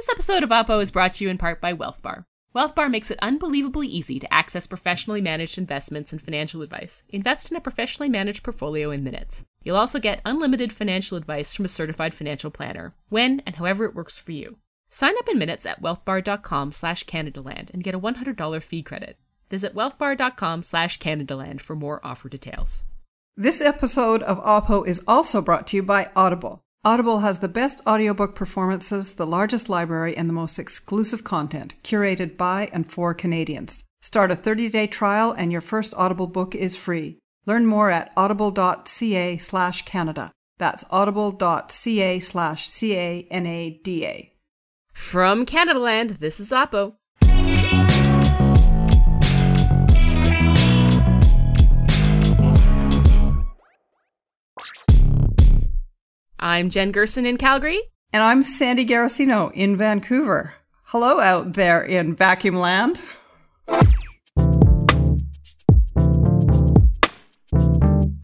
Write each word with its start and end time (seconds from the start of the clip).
This 0.00 0.08
episode 0.08 0.42
of 0.42 0.48
Oppo 0.48 0.80
is 0.80 0.90
brought 0.90 1.12
to 1.12 1.24
you 1.24 1.28
in 1.28 1.36
part 1.36 1.60
by 1.60 1.74
WealthBar. 1.74 2.24
WealthBar 2.56 2.90
makes 2.90 3.10
it 3.10 3.18
unbelievably 3.20 3.86
easy 3.86 4.18
to 4.18 4.32
access 4.32 4.66
professionally 4.66 5.20
managed 5.20 5.58
investments 5.58 6.10
and 6.10 6.22
financial 6.22 6.62
advice. 6.62 7.04
Invest 7.10 7.50
in 7.50 7.56
a 7.58 7.60
professionally 7.60 8.08
managed 8.08 8.42
portfolio 8.42 8.90
in 8.92 9.04
minutes. 9.04 9.44
You'll 9.62 9.76
also 9.76 9.98
get 9.98 10.22
unlimited 10.24 10.72
financial 10.72 11.18
advice 11.18 11.54
from 11.54 11.66
a 11.66 11.68
certified 11.68 12.14
financial 12.14 12.50
planner, 12.50 12.94
when 13.10 13.40
and 13.40 13.56
however 13.56 13.84
it 13.84 13.94
works 13.94 14.16
for 14.16 14.32
you. 14.32 14.56
Sign 14.88 15.18
up 15.18 15.28
in 15.28 15.38
minutes 15.38 15.66
at 15.66 15.82
wealthbar.com 15.82 16.72
slash 16.72 17.04
CanadaLand 17.04 17.68
and 17.74 17.84
get 17.84 17.94
a 17.94 18.00
$100 18.00 18.62
fee 18.62 18.82
credit. 18.82 19.18
Visit 19.50 19.74
wealthbar.com 19.74 20.62
slash 20.62 20.98
CanadaLand 20.98 21.60
for 21.60 21.76
more 21.76 22.00
offer 22.02 22.30
details. 22.30 22.86
This 23.36 23.60
episode 23.60 24.22
of 24.22 24.42
Oppo 24.42 24.88
is 24.88 25.04
also 25.06 25.42
brought 25.42 25.66
to 25.66 25.76
you 25.76 25.82
by 25.82 26.08
Audible. 26.16 26.64
Audible 26.82 27.18
has 27.18 27.40
the 27.40 27.48
best 27.48 27.82
audiobook 27.86 28.34
performances, 28.34 29.16
the 29.16 29.26
largest 29.26 29.68
library, 29.68 30.16
and 30.16 30.26
the 30.26 30.32
most 30.34 30.58
exclusive 30.58 31.22
content, 31.22 31.74
curated 31.84 32.38
by 32.38 32.70
and 32.72 32.90
for 32.90 33.12
Canadians. 33.12 33.84
Start 34.00 34.30
a 34.30 34.36
30-day 34.36 34.86
trial 34.86 35.32
and 35.32 35.52
your 35.52 35.60
first 35.60 35.92
Audible 35.94 36.26
book 36.26 36.54
is 36.54 36.76
free. 36.76 37.18
Learn 37.44 37.66
more 37.66 37.90
at 37.90 38.10
audible.ca 38.16 39.36
slash 39.36 39.82
Canada. 39.82 40.32
That's 40.56 40.84
audible.ca 40.90 42.18
slash 42.20 42.66
C-A-N-A-D-A. 42.66 44.32
From 44.94 45.44
Canada 45.44 45.78
Canadaland, 45.78 46.18
this 46.18 46.40
is 46.40 46.50
Oppo. 46.50 46.94
I'm 56.42 56.70
Jen 56.70 56.90
Gerson 56.90 57.26
in 57.26 57.36
Calgary. 57.36 57.82
And 58.14 58.22
I'm 58.22 58.42
Sandy 58.42 58.86
Garossino 58.86 59.52
in 59.52 59.76
Vancouver. 59.76 60.54
Hello 60.84 61.20
out 61.20 61.52
there 61.52 61.82
in 61.82 62.16
vacuum 62.16 62.54
land. 62.56 63.02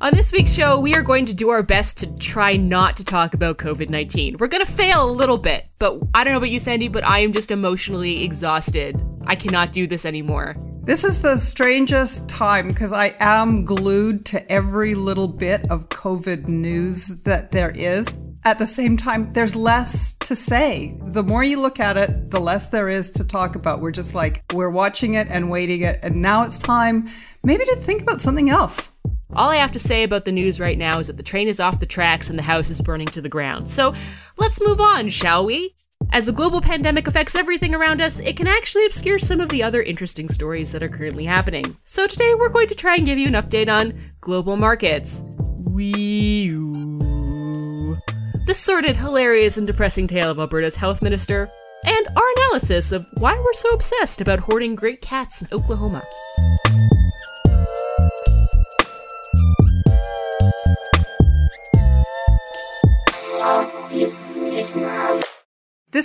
On 0.06 0.14
this 0.14 0.30
week's 0.30 0.52
show, 0.52 0.78
we 0.78 0.94
are 0.94 1.02
going 1.02 1.24
to 1.24 1.34
do 1.34 1.48
our 1.48 1.64
best 1.64 1.98
to 1.98 2.16
try 2.18 2.56
not 2.56 2.96
to 2.98 3.04
talk 3.04 3.34
about 3.34 3.58
COVID 3.58 3.90
19. 3.90 4.36
We're 4.38 4.46
going 4.46 4.64
to 4.64 4.70
fail 4.70 5.02
a 5.02 5.10
little 5.10 5.36
bit, 5.36 5.66
but 5.80 6.00
I 6.14 6.22
don't 6.22 6.32
know 6.32 6.36
about 6.36 6.50
you, 6.50 6.60
Sandy, 6.60 6.86
but 6.86 7.02
I 7.02 7.18
am 7.18 7.32
just 7.32 7.50
emotionally 7.50 8.22
exhausted. 8.22 9.04
I 9.26 9.34
cannot 9.34 9.72
do 9.72 9.88
this 9.88 10.06
anymore. 10.06 10.54
This 10.84 11.02
is 11.02 11.22
the 11.22 11.36
strangest 11.38 12.28
time 12.28 12.68
because 12.68 12.92
I 12.92 13.16
am 13.18 13.64
glued 13.64 14.24
to 14.26 14.48
every 14.52 14.94
little 14.94 15.26
bit 15.26 15.68
of 15.72 15.88
COVID 15.88 16.46
news 16.46 17.08
that 17.24 17.50
there 17.50 17.72
is. 17.72 18.06
At 18.44 18.60
the 18.60 18.66
same 18.68 18.96
time, 18.96 19.32
there's 19.32 19.56
less 19.56 20.14
to 20.20 20.36
say. 20.36 20.96
The 21.02 21.24
more 21.24 21.42
you 21.42 21.60
look 21.60 21.80
at 21.80 21.96
it, 21.96 22.30
the 22.30 22.38
less 22.38 22.68
there 22.68 22.88
is 22.88 23.10
to 23.10 23.26
talk 23.26 23.56
about. 23.56 23.80
We're 23.80 23.90
just 23.90 24.14
like, 24.14 24.44
we're 24.54 24.70
watching 24.70 25.14
it 25.14 25.26
and 25.28 25.50
waiting 25.50 25.80
it, 25.80 25.98
and 26.04 26.22
now 26.22 26.44
it's 26.44 26.58
time 26.58 27.08
maybe 27.42 27.64
to 27.64 27.76
think 27.76 28.02
about 28.02 28.20
something 28.20 28.50
else. 28.50 28.90
All 29.34 29.50
I 29.50 29.56
have 29.56 29.72
to 29.72 29.78
say 29.78 30.04
about 30.04 30.24
the 30.24 30.32
news 30.32 30.60
right 30.60 30.78
now 30.78 31.00
is 31.00 31.08
that 31.08 31.16
the 31.16 31.22
train 31.22 31.48
is 31.48 31.58
off 31.58 31.80
the 31.80 31.86
tracks 31.86 32.30
and 32.30 32.38
the 32.38 32.44
house 32.44 32.70
is 32.70 32.80
burning 32.80 33.08
to 33.08 33.20
the 33.20 33.28
ground. 33.28 33.68
So 33.68 33.92
let's 34.36 34.64
move 34.64 34.80
on, 34.80 35.08
shall 35.08 35.44
we? 35.44 35.74
As 36.12 36.26
the 36.26 36.32
global 36.32 36.60
pandemic 36.60 37.08
affects 37.08 37.34
everything 37.34 37.74
around 37.74 38.00
us, 38.00 38.20
it 38.20 38.36
can 38.36 38.46
actually 38.46 38.86
obscure 38.86 39.18
some 39.18 39.40
of 39.40 39.48
the 39.48 39.64
other 39.64 39.82
interesting 39.82 40.28
stories 40.28 40.70
that 40.70 40.82
are 40.82 40.88
currently 40.88 41.24
happening. 41.24 41.76
So 41.84 42.06
today 42.06 42.34
we're 42.34 42.50
going 42.50 42.68
to 42.68 42.76
try 42.76 42.94
and 42.94 43.04
give 43.04 43.18
you 43.18 43.26
an 43.26 43.34
update 43.34 43.68
on 43.68 43.98
global 44.20 44.56
markets. 44.56 45.22
Wee 45.64 46.48
The 48.46 48.54
sordid, 48.54 48.96
hilarious, 48.96 49.56
and 49.56 49.66
depressing 49.66 50.06
tale 50.06 50.30
of 50.30 50.38
Alberta's 50.38 50.76
health 50.76 51.02
minister, 51.02 51.50
and 51.84 52.06
our 52.16 52.30
analysis 52.36 52.92
of 52.92 53.06
why 53.18 53.36
we're 53.36 53.52
so 53.52 53.70
obsessed 53.70 54.20
about 54.20 54.38
hoarding 54.38 54.76
great 54.76 55.02
cats 55.02 55.42
in 55.42 55.48
Oklahoma. 55.50 56.04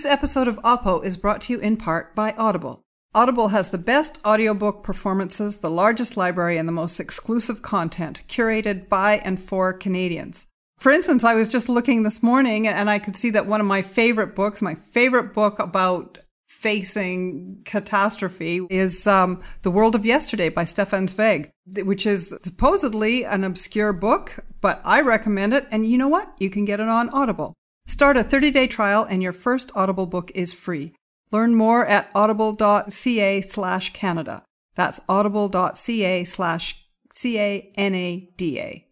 This 0.02 0.12
episode 0.12 0.48
of 0.48 0.58
Oppo 0.64 1.06
is 1.06 1.16
brought 1.16 1.42
to 1.42 1.54
you 1.54 1.60
in 1.60 1.78
part 1.78 2.16
by 2.16 2.32
Audible. 2.32 2.82
Audible 3.14 3.50
has 3.50 3.70
the 3.70 3.78
best 3.78 4.20
audiobook 4.26 4.82
performances, 4.82 5.58
the 5.58 5.70
largest 5.70 6.18
library, 6.18 6.58
and 6.58 6.68
the 6.68 6.72
most 6.74 7.00
exclusive 7.00 7.62
content 7.62 8.24
curated 8.28 8.90
by 8.90 9.22
and 9.24 9.40
for 9.40 9.74
Canadians. 9.74 10.48
For 10.80 10.92
instance, 10.92 11.24
I 11.24 11.36
was 11.36 11.48
just 11.48 11.70
looking 11.70 12.02
this 12.02 12.24
morning 12.24 12.68
and 12.68 12.90
I 12.90 12.98
could 12.98 13.16
see 13.16 13.30
that 13.30 13.46
one 13.46 13.62
of 13.62 13.68
my 13.68 13.84
favorite 13.84 14.34
books, 14.34 14.60
my 14.60 14.74
favorite 14.74 15.36
book 15.36 15.60
about 15.60 16.18
facing 16.50 17.62
catastrophe 17.66 18.66
is 18.72 19.06
um, 19.06 19.40
The 19.62 19.70
World 19.70 19.94
of 19.94 20.04
Yesterday 20.04 20.50
by 20.50 20.64
Stefan 20.64 21.10
Zweig, 21.10 21.52
which 21.84 22.08
is 22.08 22.36
supposedly 22.42 23.24
an 23.24 23.44
obscure 23.44 23.94
book, 23.94 24.44
but 24.62 24.82
I 24.84 25.02
recommend 25.02 25.54
it. 25.54 25.68
And 25.70 25.88
you 25.88 26.00
know 26.00 26.08
what? 26.08 26.34
You 26.40 26.50
can 26.50 26.66
get 26.66 26.80
it 26.80 26.88
on 26.88 27.12
Audible. 27.12 27.54
Start 27.92 28.16
a 28.16 28.24
30-day 28.24 28.68
trial 28.68 29.04
and 29.04 29.22
your 29.22 29.34
first 29.34 29.70
Audible 29.76 30.06
book 30.06 30.32
is 30.34 30.54
free. 30.54 30.94
Learn 31.30 31.54
more 31.56 31.86
at 31.86 32.10
audible.ca 32.16 33.42
slash 33.42 33.92
Canada. 33.92 34.46
That's 34.76 35.02
audible.ca 35.10 36.24
slash 36.24 36.86
C-A-N-A-D-A. 37.12 38.88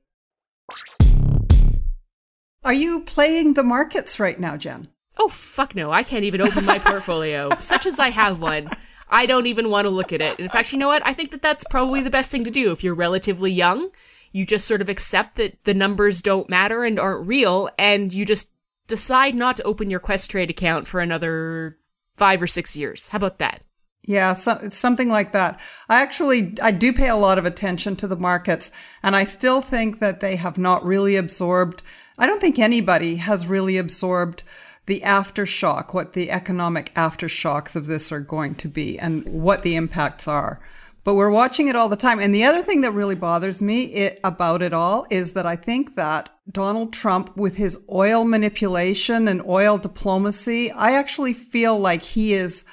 Are 2.66 2.74
you 2.74 3.00
playing 3.06 3.54
the 3.54 3.64
markets 3.64 4.20
right 4.20 4.38
now, 4.38 4.58
Jen? 4.58 4.90
Oh, 5.18 5.30
fuck 5.30 5.76
no. 5.76 5.92
I 5.92 6.04
can't 6.04 6.26
even 6.26 6.42
open 6.42 6.66
my 6.66 6.80
portfolio, 6.84 7.58
such 7.60 7.86
as 7.86 8.00
I 8.00 8.10
have 8.10 8.42
one. 8.42 8.70
I 9.10 9.26
don't 9.26 9.48
even 9.48 9.70
want 9.70 9.86
to 9.86 9.90
look 9.90 10.12
at 10.12 10.20
it. 10.22 10.42
In 10.42 10.50
fact, 10.50 10.74
you 10.74 10.78
know 10.78 10.90
what? 10.90 11.08
I 11.08 11.14
think 11.14 11.32
that 11.32 11.42
that's 11.42 11.64
probably 11.70 12.02
the 12.02 12.10
best 12.10 12.32
thing 12.32 12.44
to 12.44 12.52
do 12.52 12.74
if 12.74 12.84
you're 12.84 12.96
relatively 12.96 13.54
young. 13.54 13.92
You 14.34 14.46
just 14.46 14.68
sort 14.68 14.82
of 14.82 14.90
accept 14.90 15.38
that 15.38 15.64
the 15.64 15.74
numbers 15.74 16.22
don't 16.22 16.50
matter 16.50 16.84
and 16.84 17.00
aren't 17.00 17.26
real, 17.26 17.70
and 17.80 18.14
you 18.14 18.26
just 18.26 18.52
decide 18.90 19.36
not 19.36 19.56
to 19.56 19.64
open 19.64 19.90
your 19.90 20.02
Questrade 20.02 20.50
account 20.50 20.86
for 20.86 21.00
another 21.00 21.78
five 22.18 22.42
or 22.42 22.48
six 22.48 22.76
years. 22.76 23.08
How 23.08 23.18
about 23.18 23.40
that? 23.40 23.62
Yeah, 24.04 24.34
so, 24.34 24.70
something 24.70 25.10
like 25.10 25.32
that. 25.34 25.60
I 25.88 26.02
actually 26.02 26.56
I 26.62 26.72
do 26.72 26.92
pay 26.92 27.10
a 27.10 27.16
lot 27.16 27.38
of 27.38 27.46
attention 27.46 27.96
to 27.98 28.08
the 28.08 28.18
markets, 28.18 28.72
and 29.04 29.16
I 29.16 29.24
still 29.24 29.62
think 29.62 30.00
that 30.00 30.20
they 30.20 30.36
have 30.36 30.58
not 30.58 30.84
really 30.84 31.16
absorbed. 31.16 31.84
I 32.18 32.26
don't 32.26 32.42
think 32.42 32.60
anybody 32.60 33.18
has 33.18 33.48
really 33.48 33.78
absorbed 33.78 34.44
the 34.88 35.02
aftershock, 35.02 35.94
what 35.94 36.14
the 36.14 36.32
economic 36.32 36.92
aftershocks 36.96 37.76
of 37.76 37.86
this 37.86 38.12
are 38.12 38.20
going 38.20 38.56
to 38.56 38.68
be, 38.68 38.98
and 38.98 39.24
what 39.26 39.62
the 39.62 39.76
impacts 39.76 40.28
are 40.28 40.60
but 41.04 41.16
we're 41.16 41.32
watching 41.32 41.68
it 41.68 41.76
all 41.76 41.90
the 41.90 41.96
time. 41.96 42.20
And 42.20 42.34
the 42.34 42.44
other 42.44 42.62
thing 42.62 42.82
that 42.82 42.92
really 42.92 43.16
bothers 43.16 43.62
me 43.62 43.84
it, 43.84 44.20
about 44.24 44.62
it 44.62 44.74
all 44.74 45.06
is 45.10 45.34
that 45.34 45.46
I 45.46 45.56
think 45.56 45.96
that 45.96 46.30
Donald 46.52 46.94
Trump, 46.94 47.36
with 47.38 47.56
his 47.56 47.86
oil 47.92 48.26
manipulation 48.26 49.28
and 49.28 49.46
oil 49.46 49.78
diplomacy, 49.78 50.72
I 50.72 50.92
actually 50.94 51.34
feel 51.34 51.80
like 51.80 52.02
he 52.02 52.34
is 52.34 52.66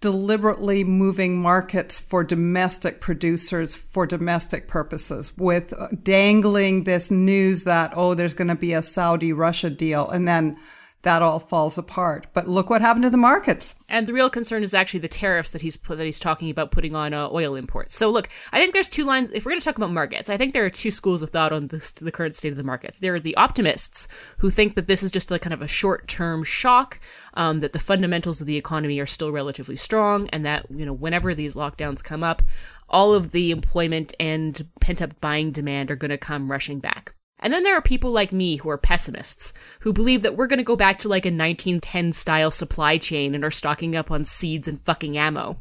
deliberately 0.00 0.82
moving 0.82 1.40
markets 1.40 1.98
for 1.98 2.24
domestic 2.24 3.00
producers 3.00 3.74
for 3.74 4.06
domestic 4.06 4.66
purposes 4.66 5.36
with 5.36 5.74
uh, 5.74 5.88
dangling 6.02 6.84
this 6.84 7.10
news 7.10 7.64
that, 7.64 7.92
oh, 7.94 8.14
there's 8.14 8.34
going 8.34 8.48
to 8.48 8.54
be 8.54 8.72
a 8.72 8.82
Saudi 8.82 9.32
Russia 9.32 9.68
deal. 9.68 10.08
And 10.08 10.26
then 10.26 10.56
that 11.02 11.22
all 11.22 11.38
falls 11.38 11.78
apart. 11.78 12.26
But 12.34 12.48
look 12.48 12.68
what 12.68 12.82
happened 12.82 13.04
to 13.04 13.10
the 13.10 13.16
markets. 13.16 13.74
And 13.88 14.06
the 14.06 14.12
real 14.12 14.30
concern 14.30 14.62
is 14.62 14.74
actually 14.74 15.00
the 15.00 15.08
tariffs 15.08 15.50
that 15.52 15.62
he's 15.62 15.76
that 15.76 16.04
he's 16.04 16.20
talking 16.20 16.50
about 16.50 16.70
putting 16.70 16.94
on 16.94 17.14
uh, 17.14 17.28
oil 17.30 17.54
imports. 17.54 17.96
So 17.96 18.08
look, 18.08 18.28
I 18.52 18.60
think 18.60 18.72
there's 18.72 18.88
two 18.88 19.04
lines. 19.04 19.30
If 19.32 19.44
we're 19.44 19.52
going 19.52 19.60
to 19.60 19.64
talk 19.64 19.76
about 19.76 19.92
markets, 19.92 20.28
I 20.28 20.36
think 20.36 20.52
there 20.52 20.64
are 20.64 20.70
two 20.70 20.90
schools 20.90 21.22
of 21.22 21.30
thought 21.30 21.52
on 21.52 21.68
this, 21.68 21.90
the 21.92 22.12
current 22.12 22.36
state 22.36 22.52
of 22.52 22.56
the 22.56 22.62
markets. 22.62 22.98
There 22.98 23.14
are 23.14 23.20
the 23.20 23.36
optimists 23.36 24.08
who 24.38 24.50
think 24.50 24.74
that 24.74 24.86
this 24.86 25.02
is 25.02 25.10
just 25.10 25.30
a 25.30 25.38
kind 25.38 25.54
of 25.54 25.62
a 25.62 25.68
short-term 25.68 26.44
shock, 26.44 27.00
um, 27.34 27.60
that 27.60 27.72
the 27.72 27.78
fundamentals 27.78 28.40
of 28.40 28.46
the 28.46 28.56
economy 28.56 28.98
are 29.00 29.06
still 29.06 29.32
relatively 29.32 29.76
strong, 29.76 30.28
and 30.28 30.44
that 30.44 30.66
you 30.70 30.84
know 30.84 30.92
whenever 30.92 31.34
these 31.34 31.54
lockdowns 31.54 32.04
come 32.04 32.22
up, 32.22 32.42
all 32.88 33.14
of 33.14 33.32
the 33.32 33.50
employment 33.50 34.14
and 34.20 34.66
pent-up 34.80 35.18
buying 35.20 35.50
demand 35.50 35.90
are 35.90 35.96
going 35.96 36.10
to 36.10 36.18
come 36.18 36.50
rushing 36.50 36.78
back. 36.78 37.14
And 37.40 37.52
then 37.52 37.64
there 37.64 37.76
are 37.76 37.82
people 37.82 38.10
like 38.10 38.32
me 38.32 38.56
who 38.56 38.68
are 38.70 38.78
pessimists, 38.78 39.52
who 39.80 39.92
believe 39.92 40.22
that 40.22 40.36
we're 40.36 40.46
going 40.46 40.58
to 40.58 40.64
go 40.64 40.76
back 40.76 40.98
to 40.98 41.08
like 41.08 41.24
a 41.24 41.28
1910 41.28 42.12
style 42.12 42.50
supply 42.50 42.98
chain 42.98 43.34
and 43.34 43.44
are 43.44 43.50
stocking 43.50 43.96
up 43.96 44.10
on 44.10 44.24
seeds 44.24 44.68
and 44.68 44.84
fucking 44.84 45.16
ammo. 45.16 45.58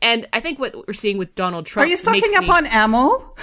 And 0.00 0.28
I 0.32 0.40
think 0.40 0.58
what 0.58 0.86
we're 0.86 0.92
seeing 0.92 1.16
with 1.16 1.34
Donald 1.34 1.66
Trump. 1.66 1.86
Are 1.86 1.90
you 1.90 1.96
stocking 1.96 2.36
up 2.36 2.44
me, 2.44 2.50
on 2.50 2.66
ammo? 2.66 3.34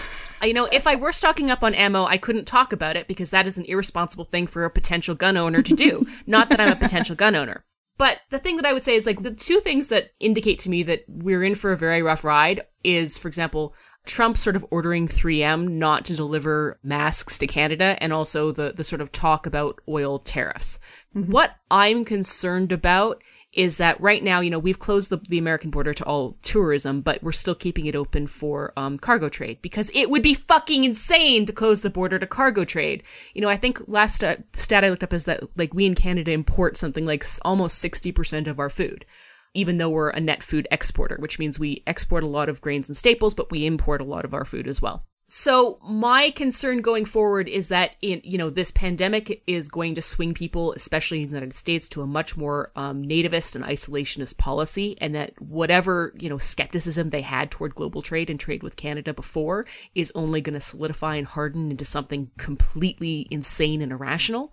You 0.44 0.54
know, 0.54 0.66
if 0.72 0.88
I 0.88 0.96
were 0.96 1.12
stocking 1.12 1.50
up 1.50 1.64
on 1.64 1.74
ammo, 1.74 2.06
I 2.06 2.18
couldn't 2.18 2.46
talk 2.46 2.72
about 2.72 2.96
it 2.96 3.08
because 3.08 3.32
that 3.32 3.48
is 3.48 3.58
an 3.58 3.66
irresponsible 3.66 4.26
thing 4.26 4.48
for 4.48 4.66
a 4.66 4.70
potential 4.70 5.16
gun 5.16 5.36
owner 5.36 5.62
to 5.62 5.74
do. 5.74 6.06
Not 6.28 6.50
that 6.50 6.60
I'm 6.60 6.72
a 6.72 6.76
potential 6.76 7.16
gun 7.16 7.36
owner. 7.36 7.66
But 7.98 8.22
the 8.30 8.40
thing 8.40 8.56
that 8.56 8.66
I 8.66 8.72
would 8.72 8.84
say 8.84 8.96
is 8.96 9.06
like 9.06 9.24
the 9.24 9.34
two 9.34 9.60
things 9.60 9.90
that 9.90 10.12
indicate 10.22 10.60
to 10.60 10.70
me 10.70 10.84
that 10.84 11.04
we're 11.10 11.44
in 11.44 11.56
for 11.56 11.74
a 11.74 11.78
very 11.78 12.02
rough 12.02 12.24
ride 12.24 12.62
is, 12.84 13.18
for 13.18 13.28
example, 13.28 13.74
Trump 14.10 14.38
sort 14.38 14.56
of 14.56 14.66
ordering 14.72 15.08
3M 15.08 15.70
not 15.70 16.04
to 16.06 16.16
deliver 16.16 16.80
masks 16.82 17.38
to 17.38 17.46
Canada 17.46 17.96
and 18.02 18.12
also 18.12 18.52
the, 18.52 18.74
the 18.76 18.84
sort 18.84 19.02
of 19.02 19.12
talk 19.12 19.46
about 19.46 19.80
oil 19.88 20.18
tariffs. 20.18 20.80
Mm-hmm. 21.16 21.32
What 21.32 21.56
I'm 21.70 22.04
concerned 22.04 22.72
about 22.72 23.22
is 23.54 23.78
that 23.78 24.02
right 24.02 24.24
now, 24.24 24.40
you 24.40 24.50
know, 24.50 24.58
we've 24.58 24.80
closed 24.80 25.12
the, 25.12 25.18
the 25.30 25.38
American 25.38 25.70
border 25.70 25.94
to 25.94 26.04
all 26.06 26.38
tourism, 26.42 27.02
but 27.02 27.22
we're 27.22 27.32
still 27.32 27.54
keeping 27.54 27.86
it 27.86 27.96
open 27.96 28.26
for 28.26 28.74
um, 28.76 28.98
cargo 28.98 29.30
trade 29.30 29.60
because 29.62 29.92
it 29.94 30.10
would 30.10 30.24
be 30.24 30.34
fucking 30.34 30.84
insane 30.84 31.46
to 31.46 31.54
close 31.54 31.82
the 31.82 31.90
border 31.92 32.18
to 32.18 32.26
cargo 32.26 32.66
trade. 32.66 33.04
You 33.36 33.42
know, 33.42 33.50
I 33.50 33.58
think 33.58 33.80
last 33.88 34.24
uh, 34.24 34.38
stat 34.54 34.84
I 34.84 34.90
looked 34.90 35.04
up 35.04 35.14
is 35.14 35.26
that 35.26 35.44
like 35.56 35.74
we 35.74 35.86
in 35.86 35.94
Canada 35.94 36.32
import 36.32 36.78
something 36.78 37.06
like 37.06 37.24
almost 37.44 37.84
60% 37.84 38.48
of 38.48 38.60
our 38.60 38.72
food 38.72 39.06
even 39.54 39.78
though 39.78 39.90
we're 39.90 40.10
a 40.10 40.20
net 40.20 40.44
food 40.44 40.68
exporter, 40.72 41.18
which 41.20 41.40
means 41.40 41.60
we 41.60 41.84
export 41.88 42.24
a 42.24 42.28
lot 42.28 42.50
of 42.50 42.62
grains 42.62 42.88
and 42.88 42.98
staples, 42.98 43.34
but 43.34 43.52
we 43.52 43.66
import 43.66 44.02
a 44.02 44.08
lot 44.08 44.26
of 44.26 44.34
our 44.34 44.46
food 44.46 44.68
as 44.68 44.82
well. 44.82 45.04
So 45.32 45.78
my 45.84 46.32
concern 46.32 46.82
going 46.82 47.06
forward 47.06 47.48
is 47.48 47.68
that 47.68 47.96
in 48.02 48.20
you 48.24 48.36
know 48.36 48.50
this 48.50 48.72
pandemic 48.72 49.44
is 49.46 49.70
going 49.70 49.94
to 49.94 50.02
swing 50.02 50.34
people, 50.34 50.74
especially 50.74 51.22
in 51.22 51.30
the 51.30 51.36
United 51.36 51.56
States, 51.56 51.88
to 51.90 52.02
a 52.02 52.08
much 52.08 52.36
more 52.36 52.72
um, 52.76 53.04
nativist 53.04 53.56
and 53.56 53.64
isolationist 53.64 54.40
policy, 54.40 54.98
and 55.00 55.14
that 55.14 55.40
whatever 55.40 56.16
you 56.18 56.30
know 56.30 56.40
skepticism 56.40 57.12
they 57.12 57.22
had 57.22 57.52
toward 57.52 57.76
global 57.76 58.02
trade 58.02 58.32
and 58.32 58.40
trade 58.40 58.64
with 58.64 58.76
Canada 58.76 59.14
before 59.14 59.68
is 59.94 60.12
only 60.16 60.42
going 60.42 60.56
to 60.56 60.60
solidify 60.60 61.18
and 61.18 61.28
harden 61.28 61.70
into 61.70 61.86
something 61.86 62.32
completely 62.40 63.28
insane 63.30 63.84
and 63.84 63.92
irrational. 63.92 64.52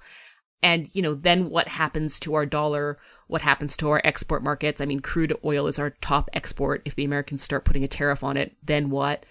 And 0.62 0.90
you 0.92 1.00
know 1.00 1.14
then 1.14 1.48
what 1.48 1.68
happens 1.68 2.20
to 2.20 2.34
our 2.34 2.44
dollar? 2.44 2.98
What 3.26 3.42
happens 3.42 3.76
to 3.78 3.90
our 3.90 4.00
export 4.04 4.42
markets? 4.42 4.80
I 4.80 4.86
mean, 4.86 5.00
crude 5.00 5.36
oil 5.44 5.66
is 5.66 5.78
our 5.78 5.90
top 5.90 6.30
export. 6.32 6.82
If 6.84 6.94
the 6.94 7.04
Americans 7.04 7.42
start 7.42 7.64
putting 7.64 7.84
a 7.84 7.88
tariff 7.88 8.22
on 8.22 8.36
it, 8.36 8.56
then 8.62 8.90
what? 8.90 9.24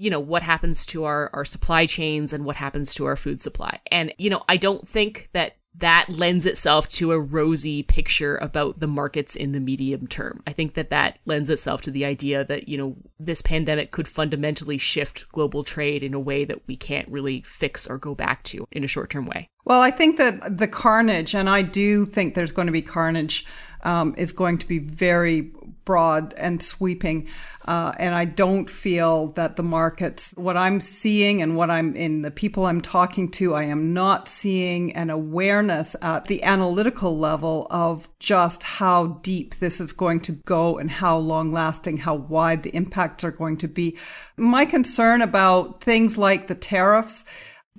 you 0.00 0.08
know 0.08 0.20
what 0.20 0.42
happens 0.42 0.86
to 0.86 1.04
our 1.04 1.28
our 1.34 1.44
supply 1.44 1.84
chains 1.84 2.32
and 2.32 2.46
what 2.46 2.56
happens 2.56 2.94
to 2.94 3.04
our 3.04 3.16
food 3.16 3.38
supply 3.38 3.78
and 3.90 4.14
you 4.16 4.30
know 4.30 4.42
i 4.48 4.56
don't 4.56 4.88
think 4.88 5.28
that 5.34 5.56
that 5.74 6.06
lends 6.08 6.46
itself 6.46 6.88
to 6.88 7.12
a 7.12 7.20
rosy 7.20 7.82
picture 7.82 8.36
about 8.38 8.80
the 8.80 8.88
markets 8.88 9.36
in 9.36 9.52
the 9.52 9.60
medium 9.60 10.06
term. 10.06 10.42
I 10.46 10.52
think 10.52 10.74
that 10.74 10.90
that 10.90 11.18
lends 11.26 11.48
itself 11.48 11.80
to 11.82 11.90
the 11.90 12.04
idea 12.04 12.44
that, 12.44 12.68
you 12.68 12.76
know, 12.76 12.96
this 13.18 13.40
pandemic 13.40 13.90
could 13.92 14.08
fundamentally 14.08 14.78
shift 14.78 15.30
global 15.30 15.62
trade 15.62 16.02
in 16.02 16.12
a 16.12 16.20
way 16.20 16.44
that 16.44 16.66
we 16.66 16.76
can't 16.76 17.08
really 17.08 17.42
fix 17.42 17.86
or 17.86 17.98
go 17.98 18.14
back 18.14 18.42
to 18.44 18.66
in 18.72 18.82
a 18.82 18.88
short 18.88 19.10
term 19.10 19.26
way. 19.26 19.48
Well, 19.64 19.80
I 19.80 19.90
think 19.90 20.16
that 20.16 20.58
the 20.58 20.66
carnage, 20.66 21.34
and 21.34 21.48
I 21.48 21.62
do 21.62 22.04
think 22.04 22.34
there's 22.34 22.52
going 22.52 22.66
to 22.66 22.72
be 22.72 22.82
carnage, 22.82 23.46
um, 23.82 24.14
is 24.18 24.32
going 24.32 24.58
to 24.58 24.66
be 24.66 24.78
very 24.78 25.52
broad 25.84 26.34
and 26.36 26.62
sweeping. 26.62 27.28
Uh, 27.66 27.92
and 27.98 28.14
I 28.14 28.24
don't 28.24 28.68
feel 28.68 29.28
that 29.32 29.56
the 29.56 29.62
markets, 29.62 30.34
what 30.36 30.56
I'm 30.56 30.80
seeing 30.80 31.42
and 31.42 31.56
what 31.56 31.70
I'm 31.70 31.94
in 31.94 32.22
the 32.22 32.30
people 32.30 32.66
I'm 32.66 32.80
talking 32.80 33.30
to, 33.32 33.54
I 33.54 33.64
am 33.64 33.92
not 33.92 34.28
seeing 34.28 34.96
an 34.96 35.10
awareness 35.10 35.94
at 36.02 36.24
the 36.24 36.42
analytical 36.42 37.18
level 37.18 37.66
of 37.70 38.08
just 38.18 38.62
how 38.62 39.18
deep 39.22 39.56
this 39.56 39.80
is 39.80 39.92
going 39.92 40.20
to 40.20 40.32
go 40.32 40.78
and 40.78 40.90
how 40.90 41.18
long 41.18 41.52
lasting, 41.52 41.98
how 41.98 42.14
wide 42.14 42.62
the 42.62 42.74
impacts 42.74 43.24
are 43.24 43.30
going 43.30 43.58
to 43.58 43.68
be. 43.68 43.96
My 44.36 44.64
concern 44.64 45.22
about 45.22 45.82
things 45.82 46.16
like 46.16 46.46
the 46.46 46.54
tariffs 46.54 47.24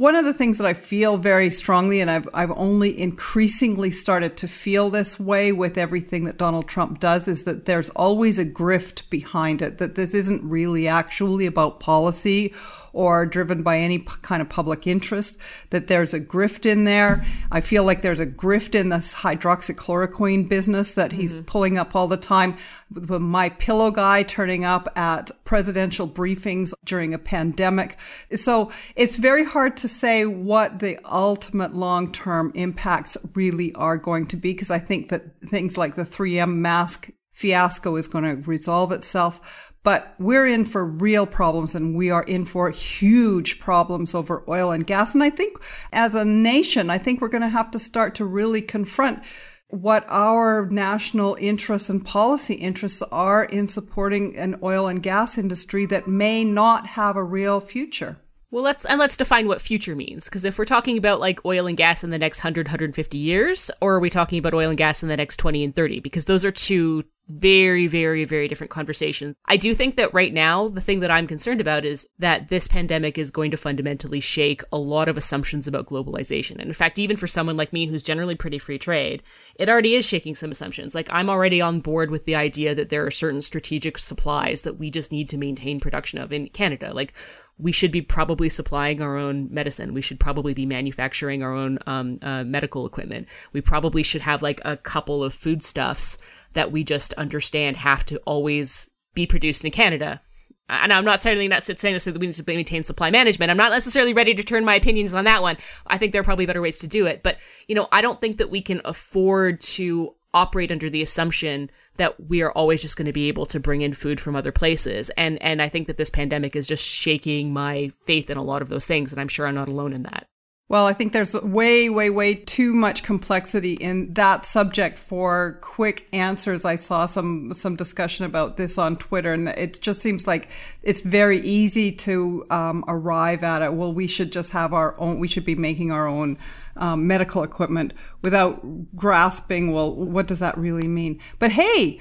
one 0.01 0.15
of 0.15 0.25
the 0.25 0.33
things 0.33 0.57
that 0.57 0.65
I 0.65 0.73
feel 0.73 1.17
very 1.17 1.51
strongly, 1.51 2.01
and 2.01 2.09
I've, 2.09 2.27
I've 2.33 2.49
only 2.49 2.99
increasingly 2.99 3.91
started 3.91 4.35
to 4.37 4.47
feel 4.47 4.89
this 4.89 5.19
way 5.19 5.51
with 5.51 5.77
everything 5.77 6.25
that 6.25 6.37
Donald 6.39 6.67
Trump 6.67 6.99
does, 6.99 7.27
is 7.27 7.43
that 7.43 7.65
there's 7.65 7.91
always 7.91 8.39
a 8.39 8.45
grift 8.45 9.07
behind 9.11 9.61
it, 9.61 9.77
that 9.77 9.93
this 9.93 10.15
isn't 10.15 10.43
really 10.43 10.87
actually 10.87 11.45
about 11.45 11.79
policy 11.79 12.51
or 12.93 13.25
driven 13.25 13.63
by 13.63 13.77
any 13.77 13.99
kind 13.99 14.41
of 14.41 14.49
public 14.49 14.85
interest, 14.85 15.39
that 15.69 15.87
there's 15.87 16.13
a 16.13 16.19
grift 16.19 16.65
in 16.65 16.83
there. 16.83 17.25
I 17.49 17.61
feel 17.61 17.85
like 17.85 18.01
there's 18.01 18.19
a 18.19 18.25
grift 18.25 18.75
in 18.75 18.89
this 18.89 19.15
hydroxychloroquine 19.15 20.49
business 20.49 20.91
that 20.95 21.13
he's 21.13 21.31
mm-hmm. 21.31 21.43
pulling 21.43 21.77
up 21.77 21.95
all 21.95 22.09
the 22.09 22.17
time. 22.17 22.57
My 22.89 23.47
Pillow 23.47 23.91
guy 23.91 24.23
turning 24.23 24.65
up 24.65 24.89
at 24.97 25.31
presidential 25.45 26.05
briefings 26.05 26.73
during 26.83 27.13
a 27.13 27.17
pandemic. 27.17 27.97
So 28.35 28.71
it's 28.97 29.15
very 29.15 29.45
hard 29.45 29.77
to 29.77 29.87
say 29.99 30.25
what 30.25 30.79
the 30.79 30.99
ultimate 31.05 31.73
long 31.73 32.11
term 32.11 32.51
impacts 32.55 33.17
really 33.35 33.73
are 33.75 33.97
going 33.97 34.27
to 34.27 34.35
be 34.35 34.53
because 34.53 34.71
I 34.71 34.79
think 34.79 35.09
that 35.09 35.41
things 35.41 35.77
like 35.77 35.95
the 35.95 36.03
3M 36.03 36.55
mask 36.55 37.09
fiasco 37.33 37.95
is 37.95 38.07
going 38.07 38.23
to 38.23 38.49
resolve 38.49 38.91
itself. 38.91 39.71
But 39.83 40.13
we're 40.19 40.45
in 40.45 40.65
for 40.65 40.85
real 40.85 41.25
problems 41.25 41.73
and 41.73 41.95
we 41.95 42.11
are 42.11 42.23
in 42.23 42.45
for 42.45 42.69
huge 42.69 43.59
problems 43.59 44.13
over 44.13 44.43
oil 44.47 44.71
and 44.71 44.85
gas. 44.85 45.15
And 45.15 45.23
I 45.23 45.31
think 45.31 45.57
as 45.91 46.13
a 46.13 46.23
nation, 46.23 46.91
I 46.91 46.99
think 46.99 47.19
we're 47.19 47.29
going 47.29 47.41
to 47.41 47.49
have 47.49 47.71
to 47.71 47.79
start 47.79 48.15
to 48.15 48.25
really 48.25 48.61
confront 48.61 49.23
what 49.69 50.05
our 50.09 50.67
national 50.69 51.35
interests 51.39 51.89
and 51.89 52.05
policy 52.05 52.55
interests 52.55 53.01
are 53.11 53.45
in 53.45 53.67
supporting 53.67 54.37
an 54.37 54.59
oil 54.61 54.87
and 54.87 55.01
gas 55.01 55.37
industry 55.37 55.85
that 55.87 56.07
may 56.07 56.43
not 56.43 56.85
have 56.85 57.15
a 57.15 57.23
real 57.23 57.59
future. 57.59 58.17
Well, 58.51 58.63
let's 58.63 58.83
and 58.83 58.99
let's 58.99 59.15
define 59.15 59.47
what 59.47 59.61
future 59.61 59.95
means 59.95 60.25
because 60.25 60.43
if 60.43 60.59
we're 60.59 60.65
talking 60.65 60.97
about 60.97 61.21
like 61.21 61.45
oil 61.45 61.67
and 61.67 61.77
gas 61.77 62.03
in 62.03 62.09
the 62.09 62.19
next 62.19 62.39
100 62.39 62.67
150 62.67 63.17
years 63.17 63.71
or 63.79 63.95
are 63.95 63.99
we 64.01 64.09
talking 64.09 64.37
about 64.37 64.53
oil 64.53 64.69
and 64.69 64.77
gas 64.77 65.01
in 65.01 65.07
the 65.07 65.15
next 65.15 65.37
20 65.37 65.63
and 65.63 65.73
30 65.73 66.01
because 66.01 66.25
those 66.25 66.43
are 66.43 66.51
two 66.51 67.05
very, 67.31 67.87
very, 67.87 68.25
very 68.25 68.47
different 68.47 68.71
conversations. 68.71 69.35
I 69.45 69.57
do 69.57 69.73
think 69.73 69.95
that 69.95 70.13
right 70.13 70.33
now, 70.33 70.67
the 70.67 70.81
thing 70.81 70.99
that 70.99 71.11
I'm 71.11 71.27
concerned 71.27 71.61
about 71.61 71.85
is 71.85 72.07
that 72.19 72.49
this 72.49 72.67
pandemic 72.67 73.17
is 73.17 73.31
going 73.31 73.51
to 73.51 73.57
fundamentally 73.57 74.19
shake 74.19 74.63
a 74.71 74.77
lot 74.77 75.07
of 75.07 75.17
assumptions 75.17 75.67
about 75.67 75.87
globalization. 75.87 76.53
And 76.53 76.63
in 76.63 76.73
fact, 76.73 76.99
even 76.99 77.17
for 77.17 77.27
someone 77.27 77.57
like 77.57 77.73
me 77.73 77.85
who's 77.85 78.03
generally 78.03 78.35
pretty 78.35 78.57
free 78.57 78.77
trade, 78.77 79.23
it 79.55 79.69
already 79.69 79.95
is 79.95 80.05
shaking 80.05 80.35
some 80.35 80.51
assumptions. 80.51 80.93
Like, 80.93 81.09
I'm 81.11 81.29
already 81.29 81.61
on 81.61 81.79
board 81.79 82.11
with 82.11 82.25
the 82.25 82.35
idea 82.35 82.75
that 82.75 82.89
there 82.89 83.05
are 83.05 83.11
certain 83.11 83.41
strategic 83.41 83.97
supplies 83.97 84.63
that 84.63 84.77
we 84.77 84.89
just 84.89 85.11
need 85.11 85.29
to 85.29 85.37
maintain 85.37 85.79
production 85.79 86.19
of 86.19 86.33
in 86.33 86.49
Canada. 86.49 86.93
Like, 86.93 87.13
we 87.61 87.71
should 87.71 87.91
be 87.91 88.01
probably 88.01 88.49
supplying 88.49 89.01
our 89.01 89.17
own 89.17 89.47
medicine. 89.51 89.93
We 89.93 90.01
should 90.01 90.19
probably 90.19 90.53
be 90.53 90.65
manufacturing 90.65 91.43
our 91.43 91.53
own 91.53 91.77
um, 91.85 92.17
uh, 92.21 92.43
medical 92.43 92.85
equipment. 92.85 93.27
We 93.53 93.61
probably 93.61 94.03
should 94.03 94.21
have 94.21 94.41
like 94.41 94.59
a 94.65 94.77
couple 94.77 95.23
of 95.23 95.33
foodstuffs 95.33 96.17
that 96.53 96.71
we 96.71 96.83
just 96.83 97.13
understand 97.13 97.77
have 97.77 98.05
to 98.07 98.17
always 98.25 98.89
be 99.13 99.27
produced 99.27 99.63
in 99.63 99.71
Canada. 99.71 100.21
And 100.69 100.93
I'm 100.93 101.03
not 101.03 101.21
certainly 101.21 101.49
not 101.49 101.63
saying 101.63 101.93
this 101.93 102.05
that 102.05 102.17
we 102.17 102.27
need 102.27 102.33
to 102.33 102.43
maintain 102.47 102.83
supply 102.83 103.11
management. 103.11 103.51
I'm 103.51 103.57
not 103.57 103.71
necessarily 103.71 104.13
ready 104.13 104.33
to 104.33 104.43
turn 104.43 104.63
my 104.63 104.75
opinions 104.75 105.13
on 105.13 105.25
that 105.25 105.41
one. 105.41 105.57
I 105.85 105.97
think 105.97 106.13
there 106.13 106.21
are 106.21 106.25
probably 106.25 106.45
better 106.45 106.61
ways 106.61 106.79
to 106.79 106.87
do 106.87 107.05
it. 107.07 107.23
But, 107.23 107.37
you 107.67 107.75
know, 107.75 107.89
I 107.91 108.01
don't 108.01 108.21
think 108.21 108.37
that 108.37 108.49
we 108.49 108.61
can 108.61 108.81
afford 108.85 109.59
to 109.61 110.15
operate 110.33 110.71
under 110.71 110.89
the 110.89 111.01
assumption 111.01 111.69
that 111.97 112.29
we 112.29 112.41
are 112.41 112.51
always 112.51 112.81
just 112.81 112.97
going 112.97 113.05
to 113.05 113.13
be 113.13 113.27
able 113.27 113.45
to 113.45 113.59
bring 113.59 113.81
in 113.81 113.93
food 113.93 114.19
from 114.19 114.35
other 114.35 114.51
places. 114.51 115.09
And 115.17 115.41
and 115.41 115.61
I 115.61 115.69
think 115.69 115.87
that 115.87 115.97
this 115.97 116.09
pandemic 116.09 116.55
is 116.55 116.67
just 116.67 116.85
shaking 116.85 117.53
my 117.53 117.91
faith 118.05 118.29
in 118.29 118.37
a 118.37 118.43
lot 118.43 118.61
of 118.61 118.69
those 118.69 118.87
things 118.87 119.11
and 119.11 119.19
I'm 119.19 119.27
sure 119.27 119.47
I'm 119.47 119.55
not 119.55 119.67
alone 119.67 119.93
in 119.93 120.03
that. 120.03 120.27
Well, 120.71 120.85
I 120.85 120.93
think 120.93 121.11
there's 121.11 121.33
way, 121.33 121.89
way, 121.89 122.09
way 122.09 122.33
too 122.33 122.73
much 122.73 123.03
complexity 123.03 123.73
in 123.73 124.13
that 124.13 124.45
subject 124.45 124.97
for 124.97 125.57
quick 125.59 126.07
answers. 126.13 126.63
I 126.63 126.75
saw 126.75 127.05
some 127.07 127.53
some 127.53 127.75
discussion 127.75 128.23
about 128.23 128.55
this 128.55 128.77
on 128.77 128.95
Twitter, 128.95 129.33
and 129.33 129.49
it 129.49 129.81
just 129.81 130.01
seems 130.01 130.27
like 130.27 130.47
it's 130.81 131.01
very 131.01 131.39
easy 131.39 131.91
to 132.07 132.45
um, 132.49 132.85
arrive 132.87 133.43
at 133.43 133.61
it. 133.61 133.73
Well, 133.73 133.93
we 133.93 134.07
should 134.07 134.31
just 134.31 134.53
have 134.53 134.73
our 134.73 134.97
own. 134.97 135.19
We 135.19 135.27
should 135.27 135.43
be 135.43 135.55
making 135.55 135.91
our 135.91 136.07
own 136.07 136.37
um, 136.77 137.05
medical 137.05 137.43
equipment 137.43 137.93
without 138.21 138.61
grasping. 138.95 139.73
Well, 139.73 139.93
what 139.93 140.25
does 140.25 140.39
that 140.39 140.57
really 140.57 140.87
mean? 140.87 141.19
But 141.37 141.51
hey 141.51 141.99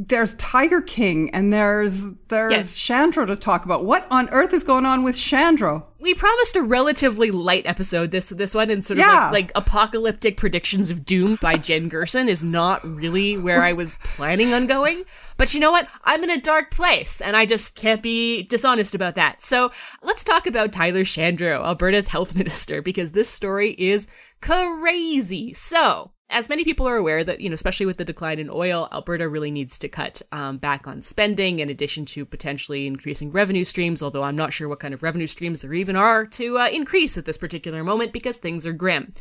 there's 0.00 0.36
Tiger 0.36 0.80
King 0.80 1.28
and 1.30 1.52
there's 1.52 2.12
there's 2.28 2.52
yes. 2.52 2.78
Shandro 2.78 3.26
to 3.26 3.34
talk 3.34 3.64
about. 3.64 3.84
What 3.84 4.06
on 4.12 4.28
earth 4.28 4.52
is 4.52 4.62
going 4.62 4.86
on 4.86 5.02
with 5.02 5.16
Shandro? 5.16 5.82
We 5.98 6.14
promised 6.14 6.54
a 6.54 6.62
relatively 6.62 7.32
light 7.32 7.66
episode 7.66 8.12
this 8.12 8.28
this 8.28 8.54
one 8.54 8.70
and 8.70 8.84
sort 8.84 9.00
of 9.00 9.06
yeah. 9.06 9.30
like, 9.30 9.32
like 9.32 9.52
apocalyptic 9.56 10.36
predictions 10.36 10.92
of 10.92 11.04
doom 11.04 11.36
by 11.42 11.56
Jen 11.56 11.88
Gerson 11.88 12.28
is 12.28 12.44
not 12.44 12.84
really 12.84 13.36
where 13.36 13.60
I 13.60 13.72
was 13.72 13.96
planning 14.04 14.54
on 14.54 14.68
going. 14.68 15.02
But 15.36 15.52
you 15.52 15.58
know 15.58 15.72
what? 15.72 15.90
I'm 16.04 16.22
in 16.22 16.30
a 16.30 16.40
dark 16.40 16.70
place 16.70 17.20
and 17.20 17.36
I 17.36 17.44
just 17.44 17.74
can't 17.74 18.02
be 18.02 18.44
dishonest 18.44 18.94
about 18.94 19.16
that. 19.16 19.42
So 19.42 19.72
let's 20.00 20.22
talk 20.22 20.46
about 20.46 20.72
Tyler 20.72 21.02
Shandro, 21.02 21.64
Alberta's 21.64 22.08
health 22.08 22.34
minister, 22.36 22.82
because 22.82 23.12
this 23.12 23.28
story 23.28 23.72
is 23.72 24.06
crazy. 24.40 25.52
So 25.54 26.12
as 26.30 26.48
many 26.48 26.64
people 26.64 26.86
are 26.86 26.96
aware 26.96 27.24
that 27.24 27.40
you 27.40 27.48
know 27.48 27.54
especially 27.54 27.86
with 27.86 27.96
the 27.96 28.04
decline 28.04 28.38
in 28.38 28.50
oil 28.50 28.88
alberta 28.92 29.28
really 29.28 29.50
needs 29.50 29.78
to 29.78 29.88
cut 29.88 30.20
um, 30.32 30.58
back 30.58 30.86
on 30.86 31.00
spending 31.00 31.58
in 31.58 31.68
addition 31.68 32.04
to 32.04 32.24
potentially 32.24 32.86
increasing 32.86 33.32
revenue 33.32 33.64
streams 33.64 34.02
although 34.02 34.22
i'm 34.22 34.36
not 34.36 34.52
sure 34.52 34.68
what 34.68 34.80
kind 34.80 34.94
of 34.94 35.02
revenue 35.02 35.26
streams 35.26 35.62
there 35.62 35.74
even 35.74 35.96
are 35.96 36.24
to 36.26 36.58
uh, 36.58 36.68
increase 36.68 37.16
at 37.16 37.24
this 37.24 37.38
particular 37.38 37.82
moment 37.82 38.12
because 38.12 38.38
things 38.38 38.66
are 38.66 38.72
grim 38.72 39.12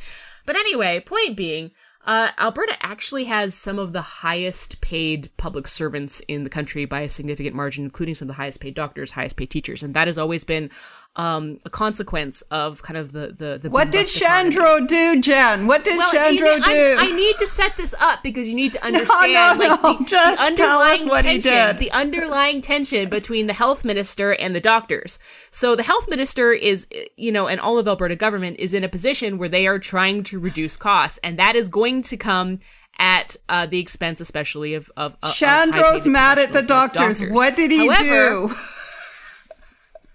but 0.45 0.55
anyway 0.55 0.99
point 0.99 1.35
being 1.37 1.71
uh, 2.05 2.31
Alberta 2.37 2.73
actually 2.79 3.25
has 3.25 3.53
some 3.53 3.77
of 3.77 3.91
the 3.91 4.01
highest 4.01 4.79
paid 4.79 5.29
public 5.35 5.67
servants 5.67 6.21
in 6.29 6.43
the 6.45 6.49
country 6.49 6.85
by 6.85 7.01
a 7.01 7.09
significant 7.09 7.53
margin, 7.53 7.83
including 7.83 8.15
some 8.15 8.27
of 8.27 8.29
the 8.29 8.41
highest 8.41 8.61
paid 8.61 8.73
doctors, 8.75 9.11
highest 9.11 9.35
paid 9.35 9.49
teachers. 9.49 9.83
And 9.83 9.93
that 9.93 10.07
has 10.07 10.17
always 10.17 10.45
been 10.45 10.71
um, 11.17 11.59
a 11.65 11.69
consequence 11.69 12.41
of 12.51 12.81
kind 12.83 12.95
of 12.97 13.11
the 13.11 13.27
the, 13.37 13.59
the 13.61 13.69
what 13.69 13.85
did 13.91 14.05
boom-bust 14.05 14.21
economy. 14.21 14.55
Shandro 14.55 14.87
do, 14.87 15.21
Jen? 15.21 15.67
What 15.67 15.83
did 15.83 15.97
Well, 15.97 16.11
Shandro 16.13 16.63
do? 16.63 16.71
I, 16.71 16.95
I 16.99 17.11
need 17.15 17.35
to 17.37 17.47
set 17.47 17.75
this 17.75 17.93
up 17.99 18.21
because 18.23 18.47
you 18.47 18.55
need 18.55 18.73
to 18.73 18.85
understand 18.85 19.33
no, 19.33 19.65
like 19.67 19.81
no, 19.83 19.97
the, 19.97 20.05
just 20.05 20.49
the 20.49 20.55
tell 20.55 20.79
us 20.79 21.01
underlying 21.01 21.09
what 21.09 21.25
he 21.25 21.31
tension, 21.39 21.51
did. 21.51 21.77
the 21.79 21.91
underlying 21.91 22.61
tension 22.61 23.09
between 23.09 23.47
the 23.47 23.53
health 23.53 23.83
minister 23.83 24.31
and 24.33 24.55
the 24.55 24.61
doctors. 24.61 25.17
So 25.51 25.75
the 25.75 25.83
health 25.83 26.07
minister 26.07 26.53
is, 26.53 26.87
you 27.17 27.31
know, 27.31 27.47
and 27.47 27.59
all 27.59 27.77
of 27.79 27.87
Alberta 27.87 28.15
government 28.15 28.59
is 28.59 28.73
in 28.75 28.83
a 28.83 28.89
position 28.89 29.37
where 29.39 29.49
they 29.49 29.65
are 29.67 29.79
trying 29.79 30.21
to 30.23 30.39
reduce 30.39 30.77
costs, 30.77 31.19
and 31.23 31.37
that 31.39 31.55
is 31.55 31.67
going 31.67 32.03
to 32.03 32.15
come 32.17 32.59
at 32.99 33.35
uh, 33.49 33.65
the 33.65 33.79
expense, 33.79 34.21
especially 34.21 34.75
of 34.75 34.91
of. 34.97 35.17
of- 35.23 35.31
Shandro's 35.31 36.05
mad 36.05 36.37
at 36.39 36.49
the 36.49 36.59
like 36.59 36.67
doctors. 36.67 37.21
What 37.27 37.55
did 37.55 37.71
he 37.71 37.87
However, 37.87 38.47
do? 38.49 38.55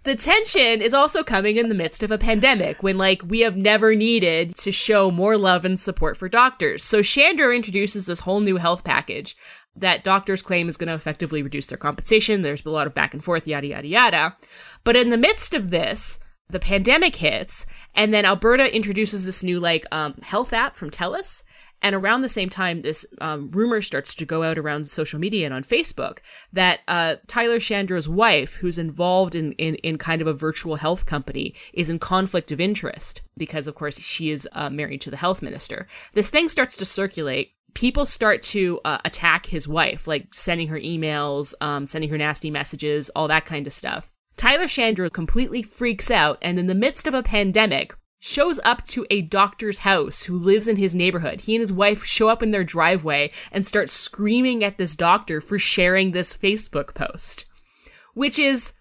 The 0.04 0.16
tension 0.16 0.82
is 0.82 0.94
also 0.94 1.22
coming 1.22 1.56
in 1.56 1.68
the 1.68 1.76
midst 1.76 2.02
of 2.02 2.10
a 2.10 2.18
pandemic 2.18 2.82
when 2.82 2.98
like 2.98 3.22
we 3.24 3.40
have 3.40 3.56
never 3.56 3.94
needed 3.94 4.56
to 4.56 4.72
show 4.72 5.12
more 5.12 5.36
love 5.36 5.64
and 5.64 5.78
support 5.78 6.16
for 6.16 6.28
doctors. 6.28 6.82
So 6.82 7.00
Shandro 7.00 7.54
introduces 7.54 8.06
this 8.06 8.20
whole 8.20 8.40
new 8.40 8.56
health 8.56 8.82
package 8.82 9.36
that 9.76 10.02
doctors 10.02 10.42
claim 10.42 10.68
is 10.68 10.76
going 10.76 10.88
to 10.88 10.94
effectively 10.94 11.42
reduce 11.42 11.68
their 11.68 11.78
compensation. 11.78 12.42
There's 12.42 12.64
a 12.64 12.70
lot 12.70 12.88
of 12.88 12.94
back 12.94 13.14
and 13.14 13.22
forth, 13.22 13.46
yada 13.46 13.68
yada 13.68 13.86
yada. 13.86 14.36
But 14.82 14.96
in 14.96 15.10
the 15.10 15.16
midst 15.16 15.54
of 15.54 15.70
this, 15.70 16.18
the 16.50 16.60
pandemic 16.60 17.16
hits, 17.16 17.64
and 17.94 18.12
then 18.12 18.24
Alberta 18.24 18.74
introduces 18.74 19.24
this 19.24 19.42
new 19.42 19.60
like 19.60 19.86
um, 19.92 20.14
health 20.22 20.52
app 20.52 20.74
from 20.74 20.90
TELUS. 20.90 21.44
And 21.82 21.96
around 21.96 22.22
the 22.22 22.28
same 22.28 22.48
time, 22.48 22.82
this 22.82 23.04
um, 23.20 23.50
rumor 23.50 23.82
starts 23.82 24.14
to 24.14 24.24
go 24.24 24.44
out 24.44 24.56
around 24.56 24.86
social 24.86 25.18
media 25.18 25.46
and 25.46 25.54
on 25.54 25.64
Facebook 25.64 26.18
that 26.52 26.80
uh, 26.86 27.16
Tyler 27.26 27.58
Shandro's 27.58 28.08
wife, 28.08 28.54
who's 28.56 28.78
involved 28.78 29.34
in, 29.34 29.52
in, 29.52 29.74
in 29.76 29.98
kind 29.98 30.20
of 30.20 30.28
a 30.28 30.32
virtual 30.32 30.76
health 30.76 31.06
company, 31.06 31.54
is 31.72 31.90
in 31.90 31.98
conflict 31.98 32.52
of 32.52 32.60
interest 32.60 33.22
because, 33.36 33.66
of 33.66 33.74
course, 33.74 33.98
she 33.98 34.30
is 34.30 34.48
uh, 34.52 34.70
married 34.70 35.00
to 35.00 35.10
the 35.10 35.16
health 35.16 35.42
minister. 35.42 35.88
This 36.14 36.30
thing 36.30 36.48
starts 36.48 36.76
to 36.76 36.84
circulate. 36.84 37.52
People 37.74 38.04
start 38.04 38.42
to 38.42 38.80
uh, 38.84 38.98
attack 39.04 39.46
his 39.46 39.66
wife, 39.66 40.06
like 40.06 40.32
sending 40.32 40.68
her 40.68 40.78
emails, 40.78 41.54
um, 41.60 41.86
sending 41.86 42.10
her 42.10 42.18
nasty 42.18 42.50
messages, 42.50 43.10
all 43.10 43.26
that 43.28 43.46
kind 43.46 43.66
of 43.66 43.72
stuff. 43.72 44.10
Tyler 44.36 44.64
Shandro 44.64 45.12
completely 45.12 45.62
freaks 45.62 46.10
out 46.10 46.38
and, 46.42 46.58
in 46.58 46.66
the 46.66 46.74
midst 46.74 47.06
of 47.06 47.14
a 47.14 47.22
pandemic, 47.22 47.94
shows 48.24 48.60
up 48.64 48.86
to 48.86 49.04
a 49.10 49.20
doctor's 49.20 49.80
house 49.80 50.22
who 50.22 50.38
lives 50.38 50.68
in 50.68 50.76
his 50.76 50.94
neighborhood. 50.94 51.40
He 51.40 51.56
and 51.56 51.60
his 51.60 51.72
wife 51.72 52.04
show 52.04 52.28
up 52.28 52.40
in 52.40 52.52
their 52.52 52.62
driveway 52.62 53.32
and 53.50 53.66
start 53.66 53.90
screaming 53.90 54.62
at 54.62 54.78
this 54.78 54.94
doctor 54.94 55.40
for 55.40 55.58
sharing 55.58 56.12
this 56.12 56.36
Facebook 56.36 56.94
post, 56.94 57.46
which 58.14 58.38
is 58.38 58.74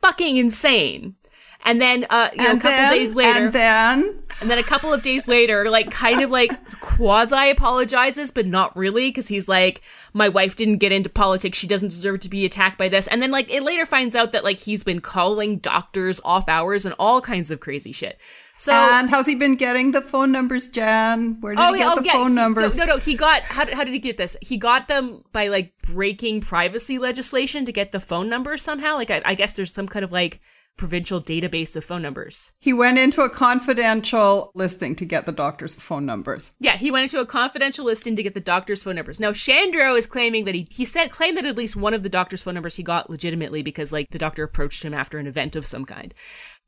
fucking 0.00 0.36
insane. 0.36 1.14
And 1.62 1.80
then, 1.80 2.06
uh, 2.08 2.30
you 2.32 2.38
know, 2.38 2.52
a 2.52 2.54
couple 2.54 2.70
then, 2.70 2.94
days 2.94 3.14
later, 3.14 3.44
and 3.44 3.52
then 3.52 4.20
and 4.40 4.48
then 4.48 4.58
a 4.58 4.62
couple 4.62 4.92
of 4.92 5.02
days 5.02 5.28
later, 5.28 5.68
like 5.68 5.90
kind 5.90 6.22
of 6.22 6.30
like 6.30 6.50
quasi 6.80 7.50
apologizes, 7.50 8.30
but 8.30 8.46
not 8.46 8.74
really, 8.76 9.08
because 9.10 9.28
he's 9.28 9.46
like, 9.46 9.82
my 10.14 10.28
wife 10.28 10.56
didn't 10.56 10.78
get 10.78 10.90
into 10.90 11.10
politics. 11.10 11.58
She 11.58 11.66
doesn't 11.66 11.90
deserve 11.90 12.20
to 12.20 12.30
be 12.30 12.46
attacked 12.46 12.78
by 12.78 12.88
this. 12.88 13.06
And 13.08 13.22
then 13.22 13.30
like 13.30 13.50
it 13.50 13.62
later 13.62 13.84
finds 13.84 14.14
out 14.16 14.32
that 14.32 14.42
like 14.42 14.58
he's 14.58 14.82
been 14.82 15.00
calling 15.00 15.58
doctors 15.58 16.20
off 16.24 16.48
hours 16.48 16.86
and 16.86 16.94
all 16.98 17.20
kinds 17.20 17.50
of 17.50 17.60
crazy 17.60 17.92
shit. 17.92 18.18
So 18.56 18.72
and 18.72 19.10
how's 19.10 19.26
he 19.26 19.34
been 19.34 19.56
getting 19.56 19.92
the 19.92 20.02
phone 20.02 20.32
numbers, 20.32 20.68
Jen? 20.68 21.40
Where 21.40 21.54
did 21.54 21.74
he 21.74 21.78
get 21.78 21.96
the 21.96 22.10
phone 22.10 22.28
he- 22.28 22.34
numbers? 22.34 22.76
No, 22.78 22.84
no, 22.86 22.96
he 22.96 23.14
got 23.14 23.42
how, 23.42 23.66
how 23.74 23.84
did 23.84 23.92
he 23.92 24.00
get 24.00 24.16
this? 24.16 24.36
He 24.40 24.56
got 24.56 24.88
them 24.88 25.24
by 25.32 25.48
like 25.48 25.72
breaking 25.82 26.40
privacy 26.40 26.98
legislation 26.98 27.64
to 27.66 27.72
get 27.72 27.92
the 27.92 28.00
phone 28.00 28.28
numbers 28.28 28.62
somehow. 28.62 28.96
Like 28.96 29.10
I, 29.10 29.22
I 29.24 29.34
guess 29.34 29.52
there's 29.52 29.72
some 29.72 29.88
kind 29.88 30.04
of 30.04 30.12
like 30.12 30.40
provincial 30.80 31.20
database 31.22 31.76
of 31.76 31.84
phone 31.84 32.02
numbers. 32.02 32.52
He 32.58 32.72
went 32.72 32.98
into 32.98 33.22
a 33.22 33.30
confidential 33.30 34.50
listing 34.54 34.96
to 34.96 35.04
get 35.04 35.26
the 35.26 35.32
doctor's 35.32 35.74
phone 35.76 36.06
numbers. 36.06 36.52
Yeah, 36.58 36.76
he 36.76 36.90
went 36.90 37.04
into 37.04 37.20
a 37.20 37.26
confidential 37.26 37.84
listing 37.84 38.16
to 38.16 38.22
get 38.22 38.34
the 38.34 38.40
doctor's 38.40 38.82
phone 38.82 38.96
numbers. 38.96 39.20
Now, 39.20 39.30
Shandro 39.30 39.96
is 39.96 40.06
claiming 40.06 40.44
that 40.46 40.54
he 40.54 40.66
he 40.70 40.84
said 40.84 41.10
claimed 41.10 41.36
that 41.36 41.44
at 41.44 41.56
least 41.56 41.76
one 41.76 41.94
of 41.94 42.02
the 42.02 42.08
doctor's 42.08 42.42
phone 42.42 42.54
numbers 42.54 42.74
he 42.76 42.82
got 42.82 43.08
legitimately 43.10 43.62
because 43.62 43.92
like 43.92 44.08
the 44.10 44.18
doctor 44.18 44.42
approached 44.42 44.82
him 44.84 44.94
after 44.94 45.18
an 45.18 45.26
event 45.28 45.54
of 45.54 45.66
some 45.66 45.84
kind. 45.84 46.14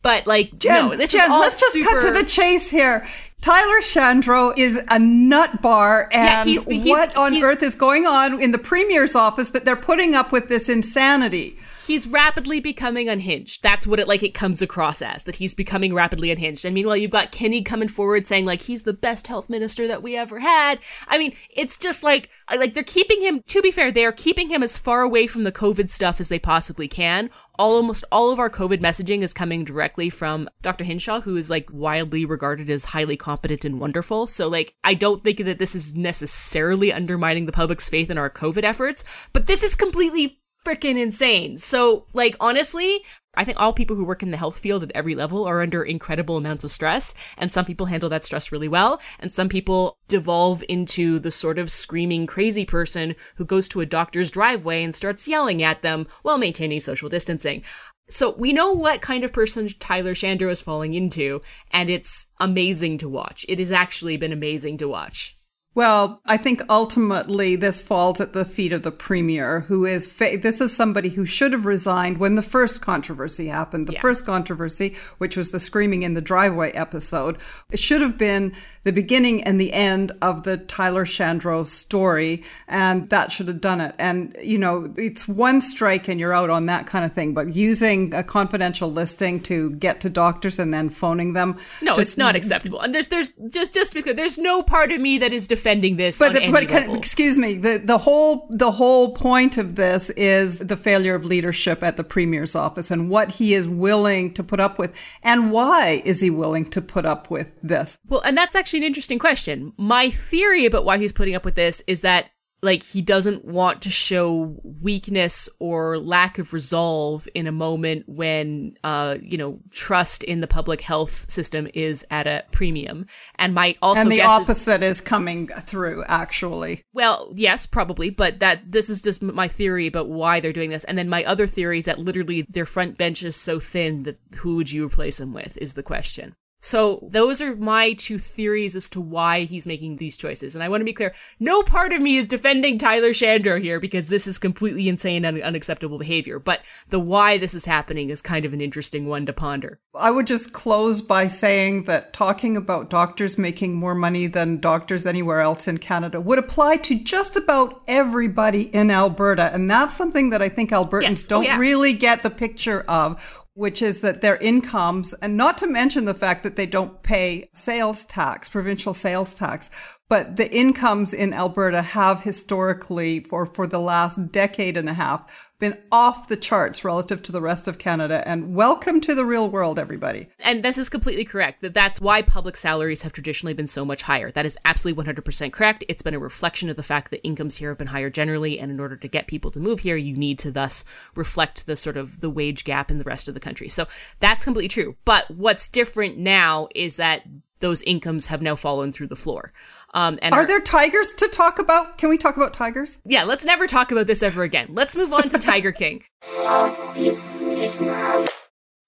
But 0.02 0.26
like, 0.26 0.58
Jen, 0.58 0.88
no, 0.90 0.96
this 0.96 1.12
Jen, 1.12 1.22
is 1.22 1.28
all 1.30 1.40
let's 1.40 1.60
just 1.60 1.78
cut 1.84 2.00
to 2.02 2.10
the 2.10 2.24
chase 2.24 2.68
here. 2.68 3.06
Tyler 3.40 3.80
Shandro 3.80 4.52
is 4.58 4.82
a 4.90 4.98
nut 4.98 5.62
bar, 5.62 6.08
and 6.12 6.24
Yeah, 6.26 6.44
he's- 6.44 6.64
he's- 6.64 6.86
what 6.86 7.16
on 7.16 7.32
he's- 7.32 7.44
earth 7.44 7.62
is 7.62 7.74
going 7.76 8.06
on 8.06 8.42
in 8.42 8.52
the 8.52 8.58
premier's 8.58 9.14
office 9.14 9.50
that 9.50 9.64
they're 9.64 9.76
putting 9.76 10.14
up 10.14 10.32
with 10.32 10.48
this 10.48 10.68
insanity? 10.68 11.56
He's 11.86 12.06
rapidly 12.06 12.60
becoming 12.60 13.08
unhinged. 13.08 13.62
That's 13.62 13.86
what 13.86 14.00
it 14.00 14.08
like 14.08 14.22
it 14.22 14.34
comes 14.34 14.62
across 14.62 15.02
as 15.02 15.24
that 15.24 15.36
he's 15.36 15.54
becoming 15.54 15.94
rapidly 15.94 16.30
unhinged. 16.30 16.64
And 16.64 16.74
meanwhile, 16.74 16.96
you've 16.96 17.10
got 17.10 17.32
Kenney 17.32 17.62
coming 17.62 17.88
forward 17.88 18.26
saying 18.26 18.44
like 18.44 18.62
he's 18.62 18.84
the 18.84 18.92
best 18.92 19.26
health 19.26 19.50
minister 19.50 19.86
that 19.88 20.02
we 20.02 20.16
ever 20.16 20.40
had. 20.40 20.78
I 21.08 21.18
mean, 21.18 21.34
it's 21.50 21.76
just 21.76 22.02
like 22.02 22.30
like 22.54 22.74
they're 22.74 22.82
keeping 22.82 23.20
him. 23.22 23.42
To 23.48 23.62
be 23.62 23.70
fair, 23.70 23.90
they 23.90 24.04
are 24.04 24.12
keeping 24.12 24.48
him 24.48 24.62
as 24.62 24.76
far 24.76 25.02
away 25.02 25.26
from 25.26 25.44
the 25.44 25.52
COVID 25.52 25.90
stuff 25.90 26.20
as 26.20 26.28
they 26.28 26.38
possibly 26.38 26.88
can. 26.88 27.30
All, 27.58 27.76
almost 27.76 28.04
all 28.10 28.30
of 28.30 28.38
our 28.38 28.50
COVID 28.50 28.78
messaging 28.78 29.22
is 29.22 29.34
coming 29.34 29.64
directly 29.64 30.10
from 30.10 30.48
Dr. 30.62 30.84
Hinshaw, 30.84 31.20
who 31.20 31.36
is 31.36 31.50
like 31.50 31.68
widely 31.72 32.24
regarded 32.24 32.70
as 32.70 32.86
highly 32.86 33.16
competent 33.16 33.64
and 33.64 33.80
wonderful. 33.80 34.26
So 34.26 34.48
like, 34.48 34.74
I 34.84 34.94
don't 34.94 35.22
think 35.22 35.38
that 35.38 35.58
this 35.58 35.74
is 35.74 35.94
necessarily 35.94 36.92
undermining 36.92 37.46
the 37.46 37.52
public's 37.52 37.88
faith 37.88 38.10
in 38.10 38.18
our 38.18 38.30
COVID 38.30 38.64
efforts, 38.64 39.04
but 39.32 39.46
this 39.46 39.62
is 39.62 39.74
completely 39.74 40.41
freaking 40.64 40.98
insane. 40.98 41.58
So, 41.58 42.06
like, 42.12 42.36
honestly, 42.40 43.04
I 43.34 43.44
think 43.44 43.58
all 43.58 43.72
people 43.72 43.96
who 43.96 44.04
work 44.04 44.22
in 44.22 44.30
the 44.30 44.36
health 44.36 44.58
field 44.58 44.82
at 44.82 44.92
every 44.94 45.14
level 45.14 45.46
are 45.46 45.62
under 45.62 45.82
incredible 45.82 46.36
amounts 46.36 46.64
of 46.64 46.70
stress, 46.70 47.14
and 47.38 47.50
some 47.50 47.64
people 47.64 47.86
handle 47.86 48.10
that 48.10 48.24
stress 48.24 48.52
really 48.52 48.68
well, 48.68 49.00
and 49.18 49.32
some 49.32 49.48
people 49.48 49.96
devolve 50.06 50.62
into 50.68 51.18
the 51.18 51.30
sort 51.30 51.58
of 51.58 51.70
screaming 51.70 52.26
crazy 52.26 52.66
person 52.66 53.16
who 53.36 53.44
goes 53.44 53.68
to 53.68 53.80
a 53.80 53.86
doctor's 53.86 54.30
driveway 54.30 54.82
and 54.82 54.94
starts 54.94 55.26
yelling 55.26 55.62
at 55.62 55.80
them 55.82 56.06
while 56.22 56.36
maintaining 56.36 56.80
social 56.80 57.08
distancing. 57.08 57.62
So 58.08 58.34
we 58.36 58.52
know 58.52 58.72
what 58.72 59.00
kind 59.00 59.24
of 59.24 59.32
person 59.32 59.68
Tyler 59.80 60.12
Shandro 60.12 60.50
is 60.50 60.60
falling 60.60 60.92
into, 60.92 61.40
and 61.70 61.88
it's 61.88 62.26
amazing 62.38 62.98
to 62.98 63.08
watch. 63.08 63.46
It 63.48 63.58
has 63.58 63.72
actually 63.72 64.18
been 64.18 64.32
amazing 64.32 64.76
to 64.78 64.88
watch. 64.88 65.36
Well, 65.74 66.20
I 66.26 66.36
think 66.36 66.60
ultimately 66.68 67.56
this 67.56 67.80
falls 67.80 68.20
at 68.20 68.34
the 68.34 68.44
feet 68.44 68.74
of 68.74 68.82
the 68.82 68.90
premier, 68.90 69.60
who 69.60 69.86
is 69.86 70.06
fa- 70.06 70.36
this 70.40 70.60
is 70.60 70.76
somebody 70.76 71.08
who 71.08 71.24
should 71.24 71.54
have 71.54 71.64
resigned 71.64 72.18
when 72.18 72.34
the 72.34 72.42
first 72.42 72.82
controversy 72.82 73.46
happened. 73.46 73.86
The 73.86 73.94
Yeah. 73.94 74.00
first 74.02 74.26
controversy, 74.26 74.94
which 75.16 75.34
was 75.34 75.50
the 75.50 75.58
screaming 75.58 76.02
in 76.02 76.12
the 76.12 76.20
driveway 76.20 76.72
episode, 76.72 77.38
it 77.70 77.78
should 77.78 78.02
have 78.02 78.18
been 78.18 78.52
the 78.84 78.92
beginning 78.92 79.42
and 79.44 79.58
the 79.58 79.72
end 79.72 80.12
of 80.20 80.42
the 80.42 80.58
Tyler 80.58 81.06
Shandro 81.06 81.66
story, 81.66 82.42
and 82.68 83.08
that 83.08 83.32
should 83.32 83.48
have 83.48 83.62
done 83.62 83.80
it. 83.80 83.94
And 83.98 84.36
you 84.42 84.58
know, 84.58 84.92
it's 84.98 85.26
one 85.26 85.62
strike 85.62 86.06
and 86.06 86.20
you're 86.20 86.34
out 86.34 86.50
on 86.50 86.66
that 86.66 86.86
kind 86.86 87.06
of 87.06 87.14
thing. 87.14 87.32
But 87.32 87.54
using 87.56 88.12
a 88.12 88.22
confidential 88.22 88.92
listing 88.92 89.40
to 89.44 89.70
get 89.70 90.02
to 90.02 90.10
doctors 90.10 90.58
and 90.58 90.74
then 90.74 90.90
phoning 90.90 91.32
them, 91.32 91.56
No, 91.80 91.92
just- 91.96 92.08
it's 92.10 92.18
not 92.18 92.36
acceptable. 92.36 92.80
And 92.80 92.94
there's 92.94 93.06
there's 93.06 93.32
just 93.48 93.72
just 93.72 93.94
because 93.94 94.16
there's 94.16 94.36
no 94.36 94.62
part 94.62 94.92
of 94.92 95.00
me 95.00 95.16
that 95.16 95.32
is 95.32 95.46
defending 95.62 95.96
this 95.96 96.18
But, 96.18 96.34
the, 96.34 96.50
but 96.50 96.68
can, 96.68 96.94
excuse 96.96 97.38
me, 97.38 97.56
the, 97.56 97.80
the 97.82 97.98
whole 97.98 98.46
the 98.50 98.70
whole 98.70 99.14
point 99.14 99.58
of 99.58 99.76
this 99.76 100.10
is 100.10 100.58
the 100.58 100.76
failure 100.76 101.14
of 101.14 101.24
leadership 101.24 101.82
at 101.82 101.96
the 101.96 102.04
premier's 102.04 102.54
office 102.54 102.90
and 102.90 103.08
what 103.08 103.30
he 103.32 103.54
is 103.54 103.68
willing 103.68 104.34
to 104.34 104.42
put 104.42 104.60
up 104.60 104.78
with, 104.78 104.94
and 105.22 105.52
why 105.52 106.02
is 106.04 106.20
he 106.20 106.30
willing 106.30 106.64
to 106.70 106.80
put 106.80 107.06
up 107.06 107.30
with 107.30 107.54
this? 107.62 107.98
Well, 108.08 108.22
and 108.22 108.36
that's 108.36 108.56
actually 108.56 108.80
an 108.80 108.84
interesting 108.84 109.18
question. 109.18 109.72
My 109.76 110.10
theory 110.10 110.66
about 110.66 110.84
why 110.84 110.98
he's 110.98 111.12
putting 111.12 111.34
up 111.34 111.44
with 111.44 111.54
this 111.54 111.82
is 111.86 112.00
that 112.00 112.30
like 112.62 112.82
he 112.82 113.02
doesn't 113.02 113.44
want 113.44 113.82
to 113.82 113.90
show 113.90 114.56
weakness 114.62 115.48
or 115.58 115.98
lack 115.98 116.38
of 116.38 116.52
resolve 116.52 117.28
in 117.34 117.46
a 117.46 117.52
moment 117.52 118.04
when 118.08 118.76
uh 118.84 119.16
you 119.20 119.36
know 119.36 119.58
trust 119.70 120.22
in 120.24 120.40
the 120.40 120.46
public 120.46 120.80
health 120.80 121.30
system 121.30 121.68
is 121.74 122.06
at 122.10 122.26
a 122.26 122.44
premium 122.52 123.06
and 123.36 123.54
my 123.54 123.76
also 123.82 124.02
And 124.02 124.12
the 124.12 124.22
opposite 124.22 124.82
is 124.82 125.00
coming 125.00 125.48
through, 125.48 126.04
actually. 126.06 126.84
Well, 126.92 127.32
yes, 127.34 127.66
probably, 127.66 128.10
but 128.10 128.40
that 128.40 128.70
this 128.70 128.88
is 128.88 129.00
just 129.00 129.22
my 129.22 129.48
theory 129.48 129.86
about 129.86 130.08
why 130.08 130.40
they're 130.40 130.52
doing 130.52 130.70
this. 130.70 130.84
And 130.84 130.96
then 130.96 131.08
my 131.08 131.24
other 131.24 131.46
theory 131.46 131.78
is 131.78 131.86
that 131.86 131.98
literally 131.98 132.42
their 132.42 132.66
front 132.66 132.98
bench 132.98 133.22
is 133.22 133.36
so 133.36 133.58
thin 133.58 134.04
that 134.04 134.18
who 134.36 134.56
would 134.56 134.70
you 134.70 134.86
replace 134.86 135.18
them 135.18 135.32
with 135.32 135.56
is 135.58 135.74
the 135.74 135.82
question. 135.82 136.34
So 136.62 137.00
those 137.02 137.42
are 137.42 137.56
my 137.56 137.92
two 137.92 138.18
theories 138.18 138.76
as 138.76 138.88
to 138.90 139.00
why 139.00 139.40
he's 139.40 139.66
making 139.66 139.96
these 139.96 140.16
choices. 140.16 140.54
And 140.54 140.62
I 140.62 140.68
want 140.68 140.80
to 140.80 140.84
be 140.84 140.92
clear, 140.92 141.12
no 141.40 141.62
part 141.64 141.92
of 141.92 142.00
me 142.00 142.16
is 142.16 142.26
defending 142.28 142.78
Tyler 142.78 143.10
Shandro 143.10 143.60
here 143.60 143.80
because 143.80 144.08
this 144.08 144.28
is 144.28 144.38
completely 144.38 144.88
insane 144.88 145.24
and 145.24 145.42
unacceptable 145.42 145.98
behavior. 145.98 146.38
But 146.38 146.60
the 146.88 147.00
why 147.00 147.36
this 147.36 147.52
is 147.52 147.64
happening 147.64 148.10
is 148.10 148.22
kind 148.22 148.44
of 148.44 148.52
an 148.54 148.60
interesting 148.60 149.06
one 149.06 149.26
to 149.26 149.32
ponder. 149.32 149.80
I 149.94 150.12
would 150.12 150.28
just 150.28 150.52
close 150.52 151.00
by 151.00 151.26
saying 151.26 151.84
that 151.84 152.12
talking 152.12 152.56
about 152.56 152.88
doctors 152.90 153.36
making 153.36 153.76
more 153.76 153.96
money 153.96 154.28
than 154.28 154.60
doctors 154.60 155.04
anywhere 155.04 155.40
else 155.40 155.66
in 155.66 155.78
Canada 155.78 156.20
would 156.20 156.38
apply 156.38 156.76
to 156.76 156.98
just 156.98 157.36
about 157.36 157.82
everybody 157.88 158.62
in 158.74 158.90
Alberta. 158.90 159.52
And 159.52 159.68
that's 159.68 159.94
something 159.94 160.30
that 160.30 160.40
I 160.40 160.48
think 160.48 160.70
Albertans 160.70 161.02
Yes. 161.02 161.24
Oh, 161.26 161.28
don't 161.28 161.44
yeah. 161.44 161.58
really 161.58 161.92
get 161.92 162.22
the 162.22 162.30
picture 162.30 162.82
of. 162.88 163.41
Which 163.54 163.82
is 163.82 164.00
that 164.00 164.22
their 164.22 164.36
incomes, 164.36 165.12
and 165.14 165.36
not 165.36 165.58
to 165.58 165.66
mention 165.66 166.06
the 166.06 166.14
fact 166.14 166.42
that 166.42 166.56
they 166.56 166.66
don't 166.66 167.02
pay 167.02 167.46
sales 167.52 168.04
tax, 168.06 168.48
provincial 168.48 168.94
sales 168.94 169.34
tax, 169.34 169.98
but 170.08 170.36
the 170.36 170.54
incomes 170.54 171.12
in 171.12 171.34
Alberta 171.34 171.82
have 171.82 172.22
historically, 172.22 173.20
for, 173.20 173.44
for 173.46 173.66
the 173.66 173.78
last 173.78 174.32
decade 174.32 174.76
and 174.76 174.88
a 174.88 174.94
half, 174.94 175.50
been 175.62 175.78
off 175.92 176.26
the 176.26 176.34
charts 176.34 176.84
relative 176.84 177.22
to 177.22 177.30
the 177.30 177.40
rest 177.40 177.68
of 177.68 177.78
Canada. 177.78 178.26
And 178.26 178.52
welcome 178.52 179.00
to 179.02 179.14
the 179.14 179.24
real 179.24 179.48
world, 179.48 179.78
everybody. 179.78 180.26
And 180.40 180.64
this 180.64 180.76
is 180.76 180.88
completely 180.88 181.24
correct. 181.24 181.62
That 181.62 181.72
that's 181.72 182.00
why 182.00 182.20
public 182.20 182.56
salaries 182.56 183.02
have 183.02 183.12
traditionally 183.12 183.54
been 183.54 183.68
so 183.68 183.84
much 183.84 184.02
higher. 184.02 184.32
That 184.32 184.44
is 184.44 184.58
absolutely 184.64 185.04
100% 185.04 185.52
correct. 185.52 185.84
It's 185.88 186.02
been 186.02 186.14
a 186.14 186.18
reflection 186.18 186.68
of 186.68 186.74
the 186.74 186.82
fact 186.82 187.12
that 187.12 187.24
incomes 187.24 187.58
here 187.58 187.68
have 187.68 187.78
been 187.78 187.86
higher 187.86 188.10
generally, 188.10 188.58
and 188.58 188.72
in 188.72 188.80
order 188.80 188.96
to 188.96 189.06
get 189.06 189.28
people 189.28 189.52
to 189.52 189.60
move 189.60 189.78
here, 189.80 189.96
you 189.96 190.16
need 190.16 190.40
to 190.40 190.50
thus 190.50 190.84
reflect 191.14 191.66
the 191.66 191.76
sort 191.76 191.96
of 191.96 192.20
the 192.20 192.30
wage 192.30 192.64
gap 192.64 192.90
in 192.90 192.98
the 192.98 193.04
rest 193.04 193.28
of 193.28 193.34
the 193.34 193.38
country. 193.38 193.68
So 193.68 193.86
that's 194.18 194.42
completely 194.42 194.68
true. 194.68 194.96
But 195.04 195.30
what's 195.30 195.68
different 195.68 196.18
now 196.18 196.66
is 196.74 196.96
that 196.96 197.22
those 197.60 197.82
incomes 197.82 198.26
have 198.26 198.42
now 198.42 198.56
fallen 198.56 198.90
through 198.90 199.06
the 199.06 199.14
floor. 199.14 199.52
Um, 199.94 200.18
and 200.22 200.34
are, 200.34 200.40
are 200.40 200.46
there 200.46 200.60
tigers 200.60 201.12
to 201.14 201.28
talk 201.28 201.58
about? 201.58 201.98
Can 201.98 202.08
we 202.08 202.16
talk 202.16 202.36
about 202.36 202.54
tigers? 202.54 202.98
Yeah, 203.04 203.24
let's 203.24 203.44
never 203.44 203.66
talk 203.66 203.92
about 203.92 204.06
this 204.06 204.22
ever 204.22 204.42
again. 204.42 204.68
Let's 204.70 204.96
move 204.96 205.12
on 205.12 205.28
to 205.28 205.38
Tiger 205.50 205.72
King. 205.72 206.02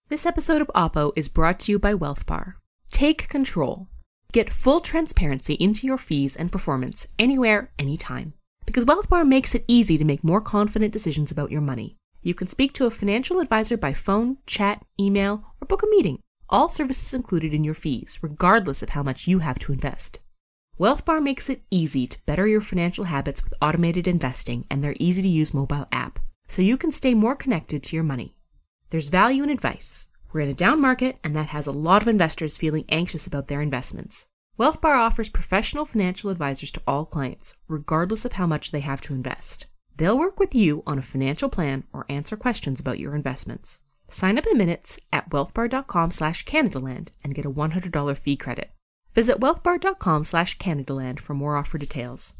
this 0.08 0.26
episode 0.26 0.60
of 0.60 0.70
Oppo 0.74 1.12
is 1.16 1.28
brought 1.28 1.60
to 1.60 1.72
you 1.72 1.78
by 1.78 1.92
WealthBar. 1.94 2.54
Take 2.90 3.28
control. 3.28 3.88
Get 4.32 4.52
full 4.52 4.80
transparency 4.80 5.54
into 5.54 5.86
your 5.86 5.98
fees 5.98 6.36
and 6.36 6.50
performance 6.50 7.06
anywhere, 7.18 7.70
anytime. 7.78 8.32
Because 8.66 8.86
WealthBar 8.86 9.28
makes 9.28 9.54
it 9.54 9.64
easy 9.68 9.98
to 9.98 10.04
make 10.04 10.24
more 10.24 10.40
confident 10.40 10.92
decisions 10.92 11.30
about 11.30 11.50
your 11.50 11.60
money. 11.60 11.96
You 12.22 12.32
can 12.32 12.46
speak 12.46 12.72
to 12.74 12.86
a 12.86 12.90
financial 12.90 13.40
advisor 13.40 13.76
by 13.76 13.92
phone, 13.92 14.38
chat, 14.46 14.82
email, 14.98 15.44
or 15.60 15.66
book 15.66 15.82
a 15.82 15.86
meeting. 15.86 16.20
All 16.48 16.70
services 16.70 17.12
included 17.12 17.52
in 17.52 17.64
your 17.64 17.74
fees, 17.74 18.18
regardless 18.22 18.82
of 18.82 18.90
how 18.90 19.02
much 19.02 19.26
you 19.26 19.40
have 19.40 19.58
to 19.60 19.72
invest. 19.72 20.20
WealthBar 20.78 21.22
makes 21.22 21.48
it 21.48 21.62
easy 21.70 22.04
to 22.08 22.18
better 22.26 22.48
your 22.48 22.60
financial 22.60 23.04
habits 23.04 23.44
with 23.44 23.54
automated 23.62 24.08
investing 24.08 24.66
and 24.68 24.82
their 24.82 24.96
easy 24.98 25.22
to 25.22 25.28
use 25.28 25.54
mobile 25.54 25.86
app, 25.92 26.18
so 26.48 26.62
you 26.62 26.76
can 26.76 26.90
stay 26.90 27.14
more 27.14 27.36
connected 27.36 27.80
to 27.84 27.94
your 27.94 28.02
money. 28.02 28.34
There's 28.90 29.08
value 29.08 29.44
in 29.44 29.50
advice. 29.50 30.08
We're 30.32 30.40
in 30.40 30.48
a 30.48 30.54
down 30.54 30.80
market, 30.80 31.20
and 31.22 31.36
that 31.36 31.46
has 31.46 31.68
a 31.68 31.72
lot 31.72 32.02
of 32.02 32.08
investors 32.08 32.58
feeling 32.58 32.86
anxious 32.88 33.24
about 33.24 33.46
their 33.46 33.60
investments. 33.60 34.26
WealthBar 34.58 34.98
offers 34.98 35.28
professional 35.28 35.84
financial 35.84 36.30
advisors 36.30 36.72
to 36.72 36.82
all 36.88 37.06
clients, 37.06 37.54
regardless 37.68 38.24
of 38.24 38.32
how 38.32 38.46
much 38.48 38.72
they 38.72 38.80
have 38.80 39.00
to 39.02 39.14
invest. 39.14 39.66
They'll 39.96 40.18
work 40.18 40.40
with 40.40 40.56
you 40.56 40.82
on 40.88 40.98
a 40.98 41.02
financial 41.02 41.48
plan 41.48 41.84
or 41.92 42.04
answer 42.08 42.36
questions 42.36 42.80
about 42.80 42.98
your 42.98 43.14
investments. 43.14 43.80
Sign 44.08 44.38
up 44.38 44.46
in 44.48 44.58
minutes 44.58 44.98
at 45.12 45.30
wealthbar.com 45.30 46.10
slash 46.10 46.44
Canadaland 46.44 47.12
and 47.22 47.32
get 47.32 47.46
a 47.46 47.50
$100 47.50 48.18
fee 48.18 48.36
credit. 48.36 48.72
Visit 49.14 49.40
wealthbar.com 49.40 50.24
slash 50.24 50.58
Canadaland 50.58 51.20
for 51.20 51.34
more 51.34 51.56
offer 51.56 51.78
details. 51.78 52.34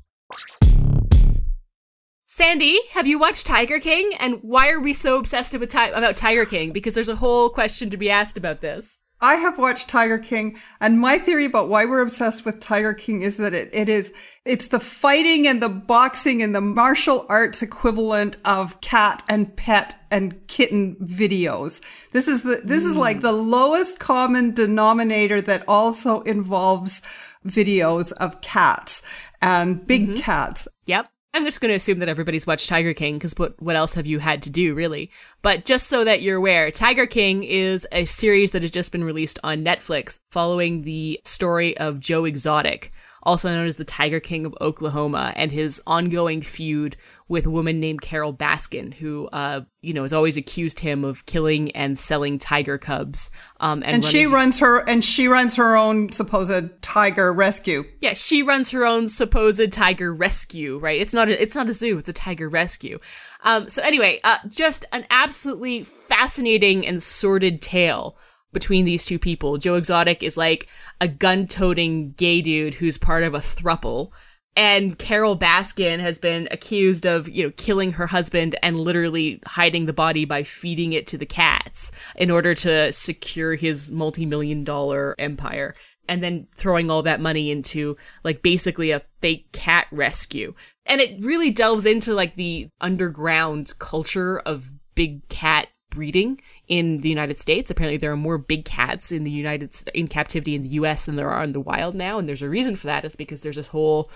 Sandy, 2.26 2.80
have 2.90 3.06
you 3.06 3.16
watched 3.18 3.46
Tiger 3.46 3.78
King? 3.78 4.10
And 4.18 4.40
why 4.42 4.68
are 4.70 4.80
we 4.80 4.92
so 4.92 5.16
obsessed 5.18 5.54
about 5.54 6.16
Tiger 6.16 6.44
King? 6.44 6.72
Because 6.72 6.94
there's 6.94 7.08
a 7.08 7.16
whole 7.16 7.48
question 7.48 7.90
to 7.90 7.96
be 7.96 8.10
asked 8.10 8.36
about 8.36 8.60
this. 8.60 8.98
I 9.24 9.36
have 9.36 9.58
watched 9.58 9.88
Tiger 9.88 10.18
King 10.18 10.58
and 10.82 11.00
my 11.00 11.16
theory 11.16 11.46
about 11.46 11.70
why 11.70 11.86
we're 11.86 12.02
obsessed 12.02 12.44
with 12.44 12.60
Tiger 12.60 12.92
King 12.92 13.22
is 13.22 13.38
that 13.38 13.54
it, 13.54 13.70
it 13.72 13.88
is, 13.88 14.12
it's 14.44 14.68
the 14.68 14.78
fighting 14.78 15.48
and 15.48 15.62
the 15.62 15.70
boxing 15.70 16.42
and 16.42 16.54
the 16.54 16.60
martial 16.60 17.24
arts 17.30 17.62
equivalent 17.62 18.36
of 18.44 18.82
cat 18.82 19.22
and 19.26 19.56
pet 19.56 19.94
and 20.10 20.46
kitten 20.46 20.96
videos. 20.96 21.80
This 22.10 22.28
is 22.28 22.42
the, 22.42 22.60
this 22.62 22.84
mm. 22.84 22.90
is 22.90 22.96
like 22.98 23.22
the 23.22 23.32
lowest 23.32 23.98
common 23.98 24.52
denominator 24.52 25.40
that 25.40 25.64
also 25.66 26.20
involves 26.20 27.00
videos 27.46 28.12
of 28.12 28.42
cats 28.42 29.02
and 29.40 29.86
big 29.86 30.08
mm-hmm. 30.08 30.20
cats. 30.20 30.68
Yep. 30.84 31.08
I'm 31.34 31.44
just 31.44 31.60
going 31.60 31.70
to 31.70 31.74
assume 31.74 31.98
that 31.98 32.08
everybody's 32.08 32.46
watched 32.46 32.68
Tiger 32.68 32.94
King 32.94 33.14
because 33.14 33.34
what 33.36 33.60
what 33.60 33.74
else 33.74 33.94
have 33.94 34.06
you 34.06 34.20
had 34.20 34.40
to 34.42 34.50
do 34.50 34.72
really? 34.72 35.10
But 35.42 35.64
just 35.64 35.88
so 35.88 36.04
that 36.04 36.22
you're 36.22 36.36
aware, 36.36 36.70
Tiger 36.70 37.06
King 37.06 37.42
is 37.42 37.88
a 37.90 38.04
series 38.04 38.52
that 38.52 38.62
has 38.62 38.70
just 38.70 38.92
been 38.92 39.02
released 39.02 39.40
on 39.42 39.64
Netflix 39.64 40.20
following 40.30 40.82
the 40.82 41.20
story 41.24 41.76
of 41.76 41.98
Joe 41.98 42.24
Exotic, 42.24 42.92
also 43.24 43.52
known 43.52 43.66
as 43.66 43.76
the 43.76 43.84
Tiger 43.84 44.20
King 44.20 44.46
of 44.46 44.54
Oklahoma, 44.60 45.32
and 45.34 45.50
his 45.50 45.82
ongoing 45.88 46.40
feud 46.40 46.96
with 47.26 47.46
a 47.46 47.50
woman 47.50 47.80
named 47.80 48.02
Carole 48.02 48.34
Baskin, 48.34 48.92
who, 48.92 49.28
uh, 49.32 49.62
you 49.80 49.94
know, 49.94 50.02
has 50.02 50.12
always 50.12 50.36
accused 50.36 50.80
him 50.80 51.04
of 51.04 51.24
killing 51.24 51.70
and 51.70 51.98
selling 51.98 52.38
tiger 52.38 52.76
cubs. 52.76 53.30
Um, 53.60 53.82
and, 53.82 53.96
and 53.96 54.04
she 54.04 54.26
runs 54.26 54.60
her 54.60 54.86
and 54.86 55.02
she 55.02 55.26
runs 55.26 55.56
her 55.56 55.74
own 55.74 56.12
supposed 56.12 56.82
tiger 56.82 57.32
rescue. 57.32 57.84
Yeah, 58.00 58.12
she 58.12 58.42
runs 58.42 58.70
her 58.70 58.84
own 58.84 59.08
supposed 59.08 59.72
tiger 59.72 60.14
rescue. 60.14 60.78
Right? 60.78 61.00
It's 61.00 61.14
not 61.14 61.28
a, 61.28 61.40
it's 61.40 61.56
not 61.56 61.70
a 61.70 61.72
zoo. 61.72 61.96
It's 61.96 62.10
a 62.10 62.12
tiger 62.12 62.48
rescue. 62.48 62.98
Um, 63.42 63.70
so 63.70 63.82
anyway, 63.82 64.18
uh, 64.22 64.38
just 64.48 64.84
an 64.92 65.06
absolutely 65.08 65.82
fascinating 65.82 66.86
and 66.86 67.02
sordid 67.02 67.62
tale 67.62 68.18
between 68.52 68.84
these 68.84 69.04
two 69.04 69.18
people. 69.18 69.58
Joe 69.58 69.74
Exotic 69.74 70.22
is 70.22 70.36
like 70.36 70.68
a 71.00 71.08
gun-toting 71.08 72.12
gay 72.12 72.40
dude 72.40 72.74
who's 72.74 72.96
part 72.96 73.24
of 73.24 73.34
a 73.34 73.38
thruple 73.38 74.12
and 74.56 74.98
Carole 74.98 75.38
Baskin 75.38 75.98
has 75.98 76.18
been 76.18 76.46
accused 76.50 77.06
of, 77.06 77.28
you 77.28 77.42
know, 77.42 77.52
killing 77.56 77.92
her 77.92 78.06
husband 78.06 78.56
and 78.62 78.78
literally 78.78 79.40
hiding 79.46 79.86
the 79.86 79.92
body 79.92 80.24
by 80.24 80.44
feeding 80.44 80.92
it 80.92 81.06
to 81.08 81.18
the 81.18 81.26
cats 81.26 81.90
in 82.14 82.30
order 82.30 82.54
to 82.54 82.92
secure 82.92 83.56
his 83.56 83.90
multi-million 83.90 84.62
dollar 84.62 85.16
empire. 85.18 85.74
And 86.06 86.22
then 86.22 86.46
throwing 86.54 86.90
all 86.90 87.02
that 87.02 87.20
money 87.20 87.50
into 87.50 87.96
like 88.22 88.42
basically 88.42 88.90
a 88.90 89.02
fake 89.20 89.50
cat 89.52 89.86
rescue. 89.90 90.54
And 90.86 91.00
it 91.00 91.24
really 91.24 91.50
delves 91.50 91.86
into 91.86 92.12
like 92.12 92.36
the 92.36 92.68
underground 92.80 93.72
culture 93.78 94.38
of 94.40 94.70
big 94.94 95.26
cat 95.28 95.68
breeding 95.94 96.40
in 96.68 97.00
the 97.00 97.08
United 97.08 97.38
States. 97.38 97.70
Apparently, 97.70 97.96
there 97.96 98.12
are 98.12 98.16
more 98.16 98.36
big 98.36 98.64
cats 98.64 99.12
in 99.12 99.24
the 99.24 99.30
United 99.30 99.74
in 99.94 100.08
captivity 100.08 100.54
in 100.54 100.62
the 100.62 100.68
U.S. 100.70 101.06
than 101.06 101.16
there 101.16 101.30
are 101.30 101.42
in 101.42 101.52
the 101.52 101.60
wild 101.60 101.94
now, 101.94 102.18
and 102.18 102.28
there's 102.28 102.42
a 102.42 102.48
reason 102.48 102.76
for 102.76 102.88
that. 102.88 103.04
Is 103.04 103.16
because 103.16 103.40
there's 103.40 103.56
this 103.56 103.68
whole 103.68 104.10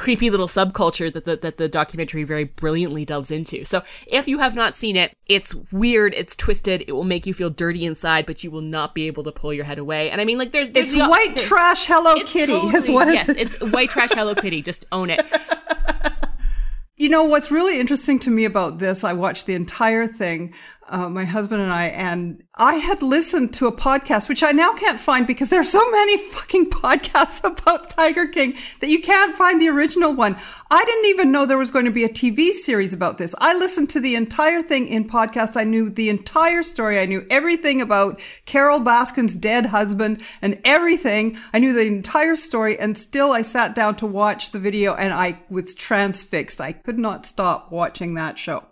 creepy 0.00 0.30
little 0.30 0.46
subculture 0.46 1.12
that 1.12 1.26
the, 1.26 1.36
that 1.36 1.58
the 1.58 1.68
documentary 1.68 2.24
very 2.24 2.44
brilliantly 2.44 3.04
delves 3.04 3.30
into. 3.30 3.66
So 3.66 3.82
if 4.06 4.26
you 4.26 4.38
have 4.38 4.54
not 4.54 4.74
seen 4.74 4.96
it, 4.96 5.14
it's 5.26 5.54
weird, 5.70 6.14
it's 6.14 6.34
twisted, 6.34 6.82
it 6.88 6.92
will 6.92 7.04
make 7.04 7.26
you 7.26 7.34
feel 7.34 7.50
dirty 7.50 7.84
inside, 7.84 8.24
but 8.24 8.42
you 8.42 8.50
will 8.50 8.62
not 8.62 8.94
be 8.94 9.06
able 9.06 9.22
to 9.24 9.30
pull 9.30 9.52
your 9.52 9.66
head 9.66 9.78
away. 9.78 10.10
And 10.10 10.18
I 10.18 10.24
mean, 10.24 10.38
like, 10.38 10.52
there's, 10.52 10.70
there's 10.70 10.94
it's 10.94 11.02
the, 11.02 11.06
white 11.06 11.36
trash 11.36 11.84
Hello 11.84 12.14
Kitty 12.24 12.50
totally, 12.50 12.74
is 12.76 12.88
what 12.88 13.08
yes, 13.08 13.28
it's 13.28 13.60
white 13.72 13.90
trash 13.90 14.12
Hello 14.12 14.34
Kitty. 14.34 14.62
Just 14.62 14.86
own 14.90 15.10
it. 15.10 15.20
You 17.00 17.08
know, 17.08 17.24
what's 17.24 17.50
really 17.50 17.80
interesting 17.80 18.18
to 18.18 18.30
me 18.30 18.44
about 18.44 18.78
this, 18.78 19.04
I 19.04 19.14
watched 19.14 19.46
the 19.46 19.54
entire 19.54 20.06
thing 20.06 20.52
uh, 20.90 21.08
my 21.08 21.24
husband 21.24 21.62
and 21.62 21.72
I, 21.72 21.86
and 21.86 22.42
I 22.56 22.74
had 22.74 23.00
listened 23.00 23.54
to 23.54 23.68
a 23.68 23.72
podcast, 23.72 24.28
which 24.28 24.42
I 24.42 24.50
now 24.50 24.74
can't 24.74 24.98
find 24.98 25.24
because 25.24 25.48
there 25.48 25.60
are 25.60 25.64
so 25.64 25.88
many 25.90 26.18
fucking 26.18 26.70
podcasts 26.70 27.44
about 27.44 27.90
Tiger 27.90 28.26
King 28.26 28.54
that 28.80 28.90
you 28.90 29.00
can't 29.00 29.36
find 29.36 29.60
the 29.60 29.68
original 29.68 30.12
one. 30.12 30.36
I 30.68 30.84
didn't 30.84 31.06
even 31.06 31.30
know 31.30 31.46
there 31.46 31.56
was 31.56 31.70
going 31.70 31.84
to 31.84 31.92
be 31.92 32.02
a 32.02 32.08
TV 32.08 32.50
series 32.50 32.92
about 32.92 33.18
this. 33.18 33.36
I 33.38 33.54
listened 33.54 33.88
to 33.90 34.00
the 34.00 34.16
entire 34.16 34.62
thing 34.62 34.88
in 34.88 35.08
podcast. 35.08 35.56
I 35.56 35.64
knew 35.64 35.88
the 35.88 36.10
entire 36.10 36.64
story. 36.64 36.98
I 36.98 37.06
knew 37.06 37.24
everything 37.30 37.80
about 37.80 38.20
Carole 38.44 38.80
Baskin's 38.80 39.36
dead 39.36 39.66
husband 39.66 40.20
and 40.42 40.60
everything. 40.64 41.38
I 41.52 41.60
knew 41.60 41.72
the 41.72 41.86
entire 41.86 42.36
story 42.36 42.78
and 42.78 42.98
still 42.98 43.32
I 43.32 43.42
sat 43.42 43.76
down 43.76 43.94
to 43.96 44.06
watch 44.06 44.50
the 44.50 44.58
video 44.58 44.94
and 44.94 45.12
I 45.12 45.38
was 45.48 45.74
transfixed. 45.74 46.60
I 46.60 46.72
could 46.72 46.98
not 46.98 47.26
stop 47.26 47.70
watching 47.70 48.14
that 48.14 48.38
show. 48.38 48.64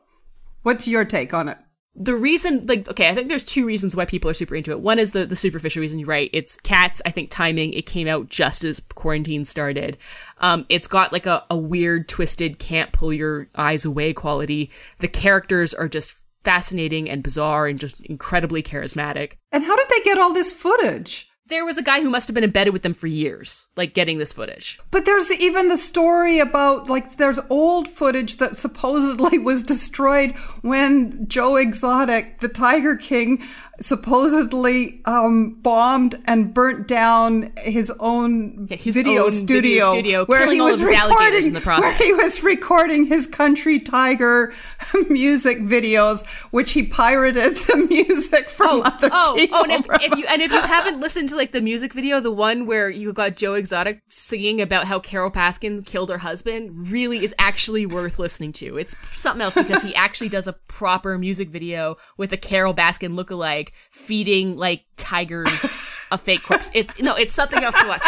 What's 0.63 0.89
your 0.89 1.05
take 1.05 1.33
on 1.33 1.49
it? 1.49 1.59
The 1.99 2.15
reason 2.15 2.65
like 2.67 2.89
okay 2.89 3.09
i 3.09 3.15
think 3.15 3.29
there's 3.29 3.45
two 3.45 3.67
reasons 3.67 3.97
why 3.97 4.05
people 4.05 4.31
are 4.31 4.35
super 4.35 4.55
into 4.55 4.71
it. 4.71 4.81
One 4.81 4.99
is 4.99 5.13
the 5.13 5.27
the 5.27 5.37
superficial 5.37 5.81
reason 5.81 5.99
you're 5.99 6.09
right. 6.09 6.31
It's 6.33 6.57
cats 6.59 7.03
i 7.05 7.11
think 7.11 7.31
timing 7.31 7.73
it 7.73 7.87
came 7.87 8.07
out 8.07 8.29
just 8.29 8.65
as 8.65 8.81
quarantine 8.95 9.45
started. 9.45 9.99
Um 10.39 10.65
it's 10.69 10.87
got 10.87 11.13
like 11.13 11.27
a, 11.27 11.45
a 11.51 11.57
weird 11.57 12.09
twisted 12.09 12.59
can't 12.59 12.93
pull 12.93 13.13
your 13.13 13.49
eyes 13.57 13.85
away 13.85 14.13
quality. 14.13 14.71
The 15.01 15.09
characters 15.09 15.75
are 15.75 15.89
just 15.89 16.25
fascinating 16.45 17.11
and 17.11 17.23
bizarre 17.23 17.67
and 17.67 17.79
just 17.79 18.01
incredibly 18.03 18.63
charismatic. 18.63 19.33
And 19.53 19.65
how 19.65 19.77
did 19.77 19.89
they 19.89 20.01
get 20.01 20.19
all 20.19 20.33
this 20.33 20.53
footage 20.53 21.29
there 21.49 21.65
was 21.65 21.79
a 21.79 21.83
guy 21.83 22.01
who 22.01 22.11
must 22.11 22.29
have 22.29 22.35
been 22.35 22.45
embedded 22.45 22.73
with 22.73 22.83
them 22.83 22.95
for 22.95 23.07
years, 23.07 23.69
like 23.77 23.95
getting 23.95 24.19
this 24.19 24.33
footage. 24.33 24.79
But 24.91 25.05
there's 25.05 25.33
even 25.41 25.69
the 25.69 25.77
story 25.77 26.39
about 26.39 26.89
like 26.89 27.17
there's 27.17 27.41
old 27.51 27.89
footage 27.89 28.37
that 28.37 28.57
supposedly 28.57 29.39
was 29.39 29.63
destroyed 29.63 30.37
when 30.63 31.27
Joe 31.27 31.57
Exotic, 31.57 32.41
the 32.41 32.49
Tiger 32.49 32.97
King, 32.97 33.43
supposedly 33.81 35.01
um, 35.05 35.55
bombed 35.55 36.17
and 36.27 36.53
burnt 36.53 36.89
down 36.89 37.53
his 37.59 37.93
own 38.01 38.67
Yeah, 38.69 38.77
his 38.77 38.97
video, 38.97 39.25
own 39.25 39.31
studio, 39.31 39.91
video 39.91 39.91
studio, 39.91 40.25
where 40.27 40.51
he 40.51 40.61
was 40.61 40.83
recording 40.83 41.47
in 41.47 41.53
the 41.55 41.61
process. 41.61 41.85
where 41.99 42.07
he 42.09 42.13
was 42.13 42.43
recording 42.43 43.07
his 43.07 43.27
country 43.27 43.79
tiger 43.79 44.53
music 45.09 45.59
videos, 45.59 46.27
which 46.51 46.73
he 46.73 46.83
pirated 46.83 47.57
the 47.57 47.87
music 47.89 48.51
from 48.51 48.83
other 48.83 49.09
oh, 49.13 49.35
people. 49.37 49.59
oh, 49.59 49.63
and 49.65 49.73
if, 49.73 49.87
if 50.03 50.19
you 50.19 50.27
and 50.29 50.43
if 50.43 50.53
you 50.53 50.61
haven't 50.61 51.01
listened 51.01 51.29
to 51.29 51.37
like 51.37 51.53
the 51.53 51.63
music 51.63 51.93
video, 51.93 52.21
the 52.21 52.33
one 52.33 52.67
where 52.67 52.91
you 52.91 53.13
got 53.13 53.37
Joe 53.37 53.55
Exotic 53.55 54.03
singing 54.09 54.61
about 54.61 54.87
how 54.87 54.99
Carole 54.99 55.31
Baskin 55.31 55.87
killed 55.87 56.11
her 56.11 56.19
husband, 56.19 56.91
really 56.91 57.25
is 57.25 57.35
actually 57.39 57.87
worth 57.87 58.19
listening 58.19 58.53
to. 58.55 58.77
It's 58.77 58.97
something 59.13 59.43
else 59.43 59.55
because 59.55 59.83
he 59.83 59.95
actually 59.95 60.29
does 60.29 60.49
a 60.49 60.53
proper 60.53 61.17
music 61.17 61.49
video 61.49 61.97
with 62.17 62.33
a 62.33 62.37
Carole 62.37 62.75
Baskin 62.75 63.15
lookalike 63.15 63.68
feeding 63.91 64.57
like 64.57 64.85
tigers 64.97 65.65
a 66.11 66.19
fake 66.19 66.43
corpse. 66.43 66.71
It's 66.75 67.01
no, 67.01 67.15
it's 67.15 67.35
something 67.35 67.63
else 67.63 67.81
to 67.81 67.89
watch. 67.89 68.07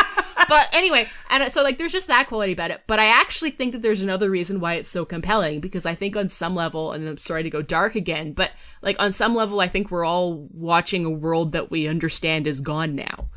But 0.49 0.69
anyway, 0.73 1.07
and 1.29 1.51
so 1.53 1.63
like 1.63 1.79
there's 1.79 1.93
just 1.93 2.09
that 2.09 2.27
quality 2.27 2.53
about 2.53 2.71
it. 2.71 2.83
But 2.87 2.99
I 2.99 3.07
actually 3.07 3.51
think 3.51 3.73
that 3.73 3.83
there's 3.83 4.03
another 4.03 4.31
reason 4.31 4.61
why 4.61 4.75
it's 4.75 4.89
so 4.89 5.05
compelling 5.05 5.61
because 5.61 5.87
I 5.87 5.95
think 5.95 6.17
on 6.17 6.29
some 6.29 6.55
level, 6.55 6.93
and 6.93 7.07
I'm 7.09 7.17
sorry 7.17 7.43
to 7.45 7.51
go 7.51 7.63
dark 7.63 7.95
again, 7.95 8.33
but 8.33 8.51
like 8.83 8.97
on 8.99 9.13
some 9.13 9.35
level, 9.35 9.61
I 9.61 9.69
think 9.69 9.91
we're 9.91 10.05
all 10.05 10.49
watching 10.53 11.05
a 11.05 11.11
world 11.11 11.53
that 11.53 11.71
we 11.71 11.87
understand 11.87 12.47
is 12.47 12.61
gone 12.61 12.97
now. 12.97 13.29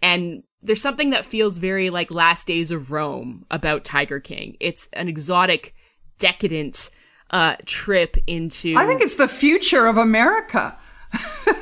And 0.00 0.44
there's 0.62 0.80
something 0.80 1.10
that 1.10 1.26
feels 1.26 1.58
very 1.58 1.90
like 1.90 2.10
Last 2.10 2.46
Days 2.46 2.70
of 2.70 2.90
Rome 2.90 3.44
about 3.50 3.84
Tiger 3.84 4.20
King. 4.20 4.56
It's 4.60 4.88
an 4.92 5.08
exotic, 5.08 5.74
decadent 6.18 6.90
uh 7.30 7.56
trip 7.64 8.16
into 8.26 8.74
I 8.76 8.86
think 8.86 9.00
it's 9.00 9.16
the 9.16 9.28
future 9.28 9.86
of 9.86 9.96
America. 9.96 10.78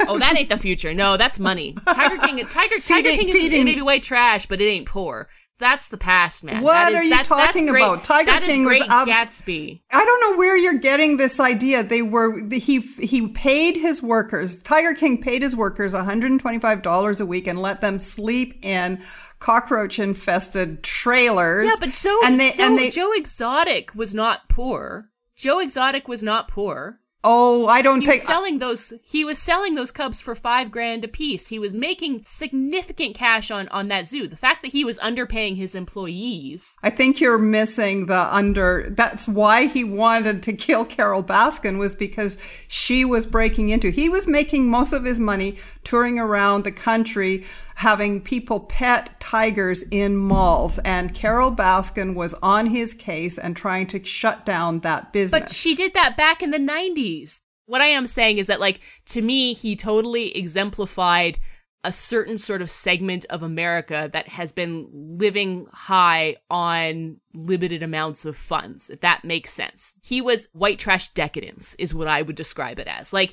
Oh, 0.09 0.19
that 0.19 0.37
ain't 0.37 0.49
the 0.49 0.57
future. 0.57 0.93
No, 0.95 1.17
that's 1.17 1.39
money. 1.39 1.77
Tiger 1.87 2.17
King 2.19 2.39
Tiger 2.47 2.79
Tiger 2.81 2.81
Feeding- 2.81 3.19
King 3.19 3.29
is 3.29 3.35
feeding- 3.35 3.65
maybe 3.65 3.83
way 3.83 4.01
trash, 4.01 4.47
but 4.47 4.61
it 4.61 4.65
ain't 4.65 4.87
poor. 4.87 5.29
That's 5.59 5.89
the 5.89 5.99
past, 5.99 6.43
man. 6.43 6.63
What 6.63 6.73
That 6.73 6.95
are 6.95 7.03
you 7.03 7.11
that's 7.11 7.29
talking 7.29 7.69
about? 7.69 8.03
Tiger 8.03 8.31
that 8.31 8.43
is 8.43 8.49
King 8.49 8.65
was 8.65 8.81
abs- 8.89 9.11
Gatsby. 9.43 9.83
I 9.93 10.05
don't 10.05 10.21
know 10.23 10.39
where 10.39 10.57
you're 10.57 10.79
getting 10.79 11.19
this 11.19 11.39
idea. 11.39 11.85
They 11.85 12.01
were 12.01 12.41
he 12.51 12.79
he 12.81 13.29
paid 13.29 13.77
his 13.77 14.03
workers. 14.03 14.63
Tiger 14.63 14.95
King 14.95 15.21
paid 15.21 15.43
his 15.43 15.55
workers 15.55 15.95
$125 15.95 17.21
a 17.21 17.27
week 17.27 17.47
and 17.47 17.61
let 17.61 17.83
them 17.83 17.99
sleep 18.01 18.65
in 18.65 19.03
cockroach 19.39 19.99
infested 19.99 20.83
trailers. 20.83 21.67
Yeah, 21.67 21.77
but 21.79 21.95
so 21.95 22.19
and 22.25 22.41
they 22.41 22.51
so 22.53 22.65
and 22.65 22.79
they 22.79 22.89
Joe 22.89 23.13
Exotic 23.13 23.95
was 23.95 24.15
not 24.15 24.49
poor. 24.49 25.11
Joe 25.37 25.59
Exotic 25.59 26.09
was 26.09 26.23
not 26.23 26.49
poor. 26.49 27.01
Oh, 27.23 27.67
I 27.67 27.83
don't 27.83 28.01
He 28.01 28.07
think 28.07 28.23
was 28.23 28.27
selling 28.27 28.59
those. 28.59 28.95
He 29.05 29.27
was 29.27 29.39
selling 29.39 29.75
those 29.75 29.91
cubs 29.91 30.23
for 30.23 30.35
five 30.35 30.71
grand 30.71 31.05
a 31.05 31.09
piece. 31.09 31.49
He 31.49 31.59
was 31.59 31.75
making 31.75 32.23
significant 32.25 33.15
cash 33.15 33.51
on 33.51 33.69
on 33.69 33.89
that 33.89 34.07
zoo. 34.07 34.27
The 34.27 34.37
fact 34.37 34.63
that 34.63 34.73
he 34.73 34.85
was 34.85 34.99
underpaying 35.01 35.57
his 35.57 35.75
employees. 35.75 36.79
I 36.83 36.89
think 36.89 37.21
you're 37.21 37.37
missing 37.37 38.07
the 38.07 38.35
under. 38.35 38.87
That's 38.89 39.29
why 39.29 39.67
he 39.67 39.85
wanted 39.85 40.43
to 40.45 40.55
kill 40.55 40.87
Carole 40.87 41.23
Baskin 41.23 41.79
was 41.79 41.95
because 41.95 42.39
she 42.69 43.05
was 43.05 43.27
breaking 43.27 43.69
into. 43.69 43.91
He 43.91 44.09
was 44.09 44.27
making 44.27 44.71
most 44.71 44.95
of 44.95 45.05
his 45.05 45.21
money 45.21 45.59
touring 45.85 46.19
around 46.19 46.65
the 46.65 46.73
country, 46.73 47.45
having 47.81 48.21
people 48.21 48.61
pet 48.61 49.19
tigers 49.21 49.83
in 49.85 50.15
malls, 50.15 50.79
and 50.81 51.15
Carole 51.15 51.51
Baskin 51.51 52.15
was 52.15 52.35
on 52.43 52.67
his 52.67 52.93
case 52.93 53.39
and 53.39 53.57
trying 53.57 53.87
to 53.87 54.05
shut 54.05 54.45
down 54.45 54.81
that 54.81 55.15
business. 55.15 55.41
But 55.41 55.51
she 55.51 55.75
did 55.75 55.95
that 55.95 56.15
back 56.15 56.43
in 56.43 56.51
the 56.51 56.59
90s. 56.59 57.41
What 57.65 57.81
I 57.81 57.87
am 57.87 58.05
saying 58.05 58.37
is 58.37 58.49
that, 58.49 58.61
like, 58.61 58.81
to 59.07 59.23
me, 59.23 59.55
he 59.55 59.77
totally 59.77 60.37
exemplified 60.37 61.39
a 61.83 61.91
certain 61.91 62.37
sort 62.37 62.61
of 62.61 62.71
segment 62.71 63.25
of 63.31 63.43
America 63.43 64.11
that 64.13 64.29
has 64.29 64.53
been 64.53 64.87
living 64.93 65.67
high 65.73 66.37
on 66.51 67.17
limited 67.33 67.83
amounts 67.83 68.27
of 68.27 68.37
funds, 68.37 68.91
if 68.91 69.01
that 69.01 69.25
makes 69.25 69.55
sense. 69.55 69.95
He 70.05 70.21
was 70.21 70.49
white 70.53 70.79
trash 70.79 71.09
decadence, 71.09 71.75
is 71.77 71.95
what 71.95 72.09
I 72.09 72.21
would 72.21 72.37
describe 72.37 72.79
it 72.79 72.87
as. 72.87 73.15
Like, 73.15 73.33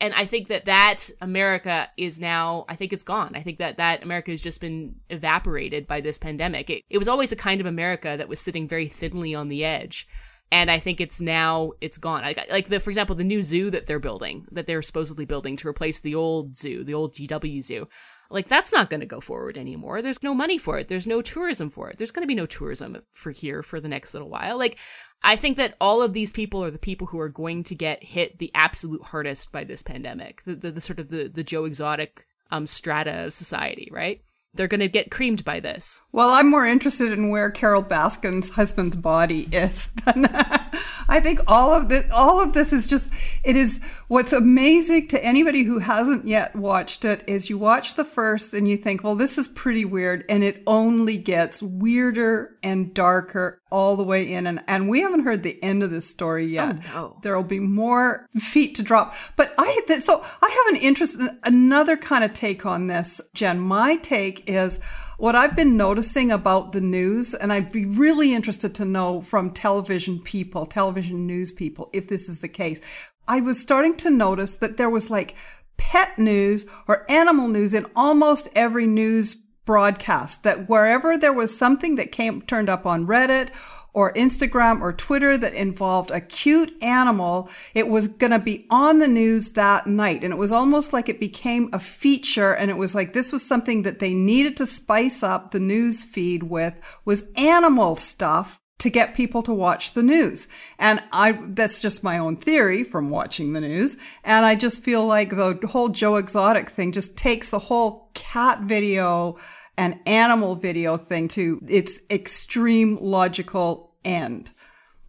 and 0.00 0.14
I 0.14 0.26
think 0.26 0.48
that 0.48 0.66
that 0.66 1.10
America 1.20 1.88
is 1.96 2.20
now, 2.20 2.64
I 2.68 2.76
think 2.76 2.92
it's 2.92 3.04
gone. 3.04 3.32
I 3.34 3.42
think 3.42 3.58
that 3.58 3.78
that 3.78 4.04
America 4.04 4.30
has 4.30 4.42
just 4.42 4.60
been 4.60 4.96
evaporated 5.10 5.86
by 5.86 6.00
this 6.00 6.18
pandemic. 6.18 6.70
It, 6.70 6.84
it 6.88 6.98
was 6.98 7.08
always 7.08 7.32
a 7.32 7.36
kind 7.36 7.60
of 7.60 7.66
America 7.66 8.14
that 8.16 8.28
was 8.28 8.40
sitting 8.40 8.68
very 8.68 8.86
thinly 8.86 9.34
on 9.34 9.48
the 9.48 9.64
edge 9.64 10.06
and 10.50 10.70
I 10.70 10.78
think 10.78 11.00
it's 11.00 11.20
now 11.20 11.72
it's 11.80 11.98
gone. 11.98 12.22
Like, 12.22 12.40
like 12.50 12.68
the 12.68 12.80
for 12.80 12.90
example, 12.90 13.14
the 13.14 13.24
new 13.24 13.42
zoo 13.42 13.70
that 13.70 13.86
they're 13.86 13.98
building, 13.98 14.46
that 14.50 14.66
they're 14.66 14.82
supposedly 14.82 15.24
building 15.24 15.56
to 15.56 15.68
replace 15.68 16.00
the 16.00 16.14
old 16.14 16.56
zoo, 16.56 16.84
the 16.84 16.94
old 16.94 17.12
GW 17.12 17.62
zoo. 17.62 17.88
Like 18.30 18.48
that's 18.48 18.72
not 18.72 18.90
going 18.90 19.00
to 19.00 19.06
go 19.06 19.20
forward 19.20 19.56
anymore. 19.56 20.02
There's 20.02 20.22
no 20.22 20.34
money 20.34 20.58
for 20.58 20.78
it. 20.78 20.88
There's 20.88 21.06
no 21.06 21.22
tourism 21.22 21.70
for 21.70 21.88
it. 21.88 21.96
There's 21.96 22.10
going 22.10 22.24
to 22.24 22.28
be 22.28 22.34
no 22.34 22.46
tourism 22.46 22.98
for 23.12 23.30
here 23.30 23.62
for 23.62 23.80
the 23.80 23.88
next 23.88 24.12
little 24.12 24.28
while. 24.28 24.58
Like 24.58 24.78
I 25.22 25.36
think 25.36 25.56
that 25.56 25.76
all 25.80 26.02
of 26.02 26.12
these 26.12 26.32
people 26.32 26.62
are 26.62 26.70
the 26.70 26.78
people 26.78 27.06
who 27.06 27.18
are 27.18 27.30
going 27.30 27.62
to 27.64 27.74
get 27.74 28.04
hit 28.04 28.38
the 28.38 28.50
absolute 28.54 29.02
hardest 29.02 29.50
by 29.50 29.64
this 29.64 29.82
pandemic. 29.82 30.42
The 30.44 30.54
the, 30.54 30.70
the 30.72 30.80
sort 30.80 30.98
of 30.98 31.08
the 31.08 31.28
the 31.28 31.44
Joe 31.44 31.64
Exotic 31.64 32.24
um 32.50 32.66
strata 32.66 33.26
of 33.26 33.32
society, 33.32 33.88
right? 33.92 34.20
They're 34.54 34.68
going 34.68 34.80
to 34.80 34.88
get 34.88 35.10
creamed 35.10 35.44
by 35.44 35.60
this. 35.60 36.02
Well, 36.10 36.30
I'm 36.30 36.50
more 36.50 36.66
interested 36.66 37.12
in 37.12 37.28
where 37.28 37.50
Carole 37.50 37.82
Baskin's 37.82 38.50
husband's 38.50 38.96
body 38.96 39.46
is 39.52 39.88
than 40.04 40.24
I 41.08 41.20
think 41.20 41.40
all 41.46 41.72
of 41.72 41.88
this. 41.88 42.08
All 42.10 42.40
of 42.40 42.52
this 42.52 42.72
is 42.72 42.86
just. 42.86 43.12
It 43.44 43.56
is 43.56 43.80
what's 44.08 44.32
amazing 44.32 45.08
to 45.08 45.24
anybody 45.24 45.62
who 45.62 45.78
hasn't 45.78 46.26
yet 46.26 46.54
watched 46.54 47.04
it 47.04 47.24
is 47.26 47.48
you 47.48 47.56
watch 47.56 47.94
the 47.94 48.04
first 48.04 48.52
and 48.52 48.68
you 48.68 48.76
think, 48.76 49.02
well, 49.02 49.14
this 49.14 49.38
is 49.38 49.48
pretty 49.48 49.84
weird, 49.84 50.24
and 50.28 50.44
it 50.44 50.62
only 50.66 51.16
gets 51.16 51.62
weirder 51.62 52.56
and 52.62 52.92
darker 52.92 53.60
all 53.70 53.96
the 53.96 54.04
way 54.04 54.30
in. 54.30 54.46
And 54.46 54.62
and 54.68 54.88
we 54.88 55.00
haven't 55.00 55.24
heard 55.24 55.42
the 55.42 55.62
end 55.62 55.82
of 55.82 55.90
this 55.90 56.08
story 56.08 56.44
oh, 56.44 56.48
yet. 56.48 56.84
no. 56.94 57.16
There 57.22 57.36
will 57.36 57.44
be 57.44 57.60
more 57.60 58.26
feet 58.38 58.74
to 58.76 58.82
drop. 58.82 59.14
But 59.36 59.54
I 59.58 59.80
th- 59.86 60.00
so 60.00 60.20
I 60.20 60.64
have 60.66 60.74
an 60.76 60.82
interest 60.82 61.18
in 61.18 61.38
another 61.44 61.96
kind 61.96 62.24
of 62.24 62.34
take 62.34 62.66
on 62.66 62.86
this, 62.86 63.20
Jen. 63.34 63.58
My 63.58 63.96
take 63.96 64.48
is 64.48 64.80
what 65.18 65.34
I've 65.34 65.56
been 65.56 65.76
noticing 65.76 66.30
about 66.30 66.70
the 66.70 66.80
news, 66.80 67.34
and 67.34 67.52
I'd 67.52 67.72
be 67.72 67.84
really 67.84 68.32
interested 68.32 68.74
to 68.76 68.84
know 68.84 69.20
from 69.20 69.50
television 69.50 70.20
people, 70.20 70.64
television 70.64 71.26
news 71.26 71.50
people, 71.50 71.90
if 71.92 72.08
this 72.08 72.28
is 72.28 72.38
the 72.38 72.48
case. 72.48 72.80
I 73.26 73.40
was 73.40 73.60
starting 73.60 73.96
to 73.96 74.10
notice 74.10 74.56
that 74.56 74.76
there 74.76 74.88
was 74.88 75.10
like 75.10 75.34
pet 75.76 76.18
news 76.20 76.66
or 76.86 77.04
animal 77.10 77.48
news 77.48 77.74
in 77.74 77.86
almost 77.96 78.48
every 78.54 78.86
news 78.86 79.34
broadcast 79.64 80.44
that 80.44 80.68
wherever 80.68 81.18
there 81.18 81.32
was 81.32 81.58
something 81.58 81.96
that 81.96 82.12
came 82.12 82.40
turned 82.40 82.68
up 82.68 82.86
on 82.86 83.06
Reddit 83.06 83.50
or 83.98 84.12
Instagram 84.12 84.80
or 84.80 84.92
Twitter 84.92 85.36
that 85.36 85.52
involved 85.54 86.12
a 86.12 86.20
cute 86.20 86.72
animal, 86.84 87.50
it 87.74 87.88
was 87.88 88.06
going 88.06 88.30
to 88.30 88.38
be 88.38 88.64
on 88.70 89.00
the 89.00 89.08
news 89.08 89.54
that 89.54 89.88
night. 89.88 90.22
And 90.22 90.32
it 90.32 90.36
was 90.36 90.52
almost 90.52 90.92
like 90.92 91.08
it 91.08 91.18
became 91.18 91.68
a 91.72 91.80
feature. 91.80 92.54
And 92.54 92.70
it 92.70 92.76
was 92.76 92.94
like 92.94 93.12
this 93.12 93.32
was 93.32 93.44
something 93.44 93.82
that 93.82 93.98
they 93.98 94.14
needed 94.14 94.56
to 94.58 94.66
spice 94.66 95.24
up 95.24 95.50
the 95.50 95.58
news 95.58 96.04
feed 96.04 96.44
with 96.44 96.80
was 97.04 97.28
animal 97.36 97.96
stuff 97.96 98.60
to 98.78 98.88
get 98.88 99.16
people 99.16 99.42
to 99.42 99.52
watch 99.52 99.94
the 99.94 100.02
news. 100.04 100.46
And 100.78 101.02
I, 101.10 101.32
that's 101.32 101.82
just 101.82 102.04
my 102.04 102.18
own 102.18 102.36
theory 102.36 102.84
from 102.84 103.10
watching 103.10 103.52
the 103.52 103.60
news. 103.60 103.96
And 104.22 104.46
I 104.46 104.54
just 104.54 104.80
feel 104.80 105.04
like 105.04 105.30
the 105.30 105.58
whole 105.68 105.88
Joe 105.88 106.14
Exotic 106.14 106.70
thing 106.70 106.92
just 106.92 107.18
takes 107.18 107.50
the 107.50 107.58
whole 107.58 108.12
cat 108.14 108.60
video 108.60 109.38
and 109.76 109.98
animal 110.06 110.54
video 110.54 110.96
thing 110.96 111.26
to 111.28 111.60
its 111.66 112.00
extreme 112.10 112.96
logical 113.00 113.87
end, 114.08 114.52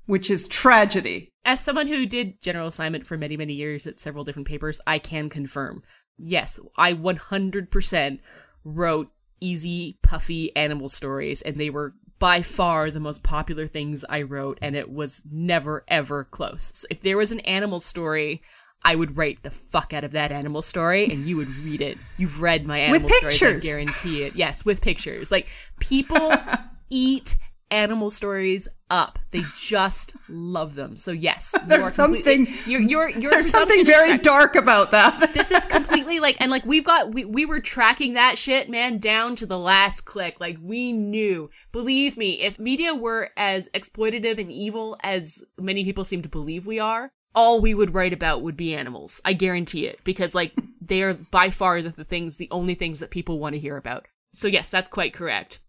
which 0.05 0.29
is 0.29 0.47
tragedy. 0.47 1.31
As 1.45 1.59
someone 1.59 1.87
who 1.87 2.05
did 2.05 2.41
general 2.41 2.67
assignment 2.67 3.05
for 3.05 3.17
many, 3.17 3.37
many 3.37 3.53
years 3.53 3.87
at 3.87 3.99
several 3.99 4.23
different 4.23 4.47
papers, 4.47 4.79
I 4.85 4.99
can 4.99 5.29
confirm. 5.29 5.83
Yes, 6.17 6.59
I 6.77 6.93
100% 6.93 8.19
wrote 8.63 9.09
easy, 9.39 9.97
puffy 10.03 10.55
animal 10.55 10.89
stories, 10.89 11.41
and 11.41 11.57
they 11.57 11.69
were 11.69 11.93
by 12.19 12.41
far 12.41 12.91
the 12.91 12.99
most 12.99 13.23
popular 13.23 13.65
things 13.65 14.03
I 14.09 14.23
wrote, 14.23 14.59
and 14.61 14.75
it 14.75 14.91
was 14.91 15.23
never, 15.31 15.85
ever 15.87 16.25
close. 16.25 16.71
So 16.75 16.87
if 16.89 16.99
there 16.99 17.17
was 17.17 17.31
an 17.31 17.39
animal 17.41 17.79
story, 17.79 18.41
I 18.83 18.95
would 18.95 19.17
write 19.17 19.43
the 19.43 19.51
fuck 19.51 19.93
out 19.93 20.03
of 20.03 20.11
that 20.11 20.31
animal 20.31 20.61
story, 20.61 21.05
and 21.05 21.25
you 21.25 21.37
would 21.37 21.49
read 21.49 21.81
it. 21.81 21.97
You've 22.17 22.41
read 22.41 22.65
my 22.65 22.79
animal 22.79 23.09
With 23.09 23.33
stories, 23.33 23.65
I 23.65 23.67
guarantee 23.67 24.23
it. 24.23 24.35
Yes, 24.35 24.63
with 24.63 24.81
pictures. 24.81 25.31
Like, 25.31 25.49
people 25.79 26.33
eat 26.89 27.37
animal 27.71 28.09
stories 28.09 28.67
up. 28.89 29.19
They 29.31 29.43
just 29.55 30.15
love 30.27 30.73
them. 30.75 30.97
So 30.97 31.11
yes, 31.11 31.55
There's 31.67 31.93
something- 31.93 32.45
completely- 32.45 32.71
You're, 32.71 33.09
you're, 33.09 33.31
There's 33.31 33.49
something 33.49 33.85
very 33.85 34.17
dark 34.17 34.55
about 34.55 34.91
that. 34.91 35.31
This 35.33 35.51
is 35.51 35.65
completely 35.65 36.19
like, 36.19 36.41
and 36.41 36.49
like 36.49 36.65
we've 36.65 36.83
got, 36.83 37.13
we, 37.13 37.23
we 37.25 37.45
were 37.45 37.59
tracking 37.59 38.13
that 38.13 38.37
shit, 38.37 38.69
man, 38.69 38.97
down 38.97 39.35
to 39.37 39.45
the 39.45 39.59
last 39.59 40.01
click. 40.01 40.37
Like 40.39 40.57
we 40.61 40.91
knew. 40.91 41.49
Believe 41.71 42.17
me, 42.17 42.41
if 42.41 42.57
media 42.59 42.95
were 42.95 43.29
as 43.37 43.69
exploitative 43.75 44.37
and 44.39 44.51
evil 44.51 44.97
as 45.03 45.43
many 45.59 45.83
people 45.83 46.03
seem 46.03 46.21
to 46.23 46.29
believe 46.29 46.65
we 46.65 46.79
are, 46.79 47.11
all 47.35 47.61
we 47.61 47.75
would 47.75 47.93
write 47.93 48.11
about 48.13 48.41
would 48.41 48.57
be 48.57 48.73
animals. 48.75 49.21
I 49.23 49.33
guarantee 49.33 49.85
it, 49.85 49.99
because 50.03 50.33
like 50.33 50.53
they 50.81 51.03
are 51.03 51.13
by 51.13 51.51
far 51.51 51.81
the, 51.83 51.89
the 51.89 52.03
things, 52.03 52.37
the 52.37 52.47
only 52.49 52.73
things 52.73 52.99
that 53.01 53.11
people 53.11 53.37
want 53.39 53.53
to 53.53 53.59
hear 53.59 53.77
about. 53.77 54.07
So 54.33 54.47
yes, 54.47 54.69
that's 54.71 54.89
quite 54.89 55.13
correct. 55.13 55.59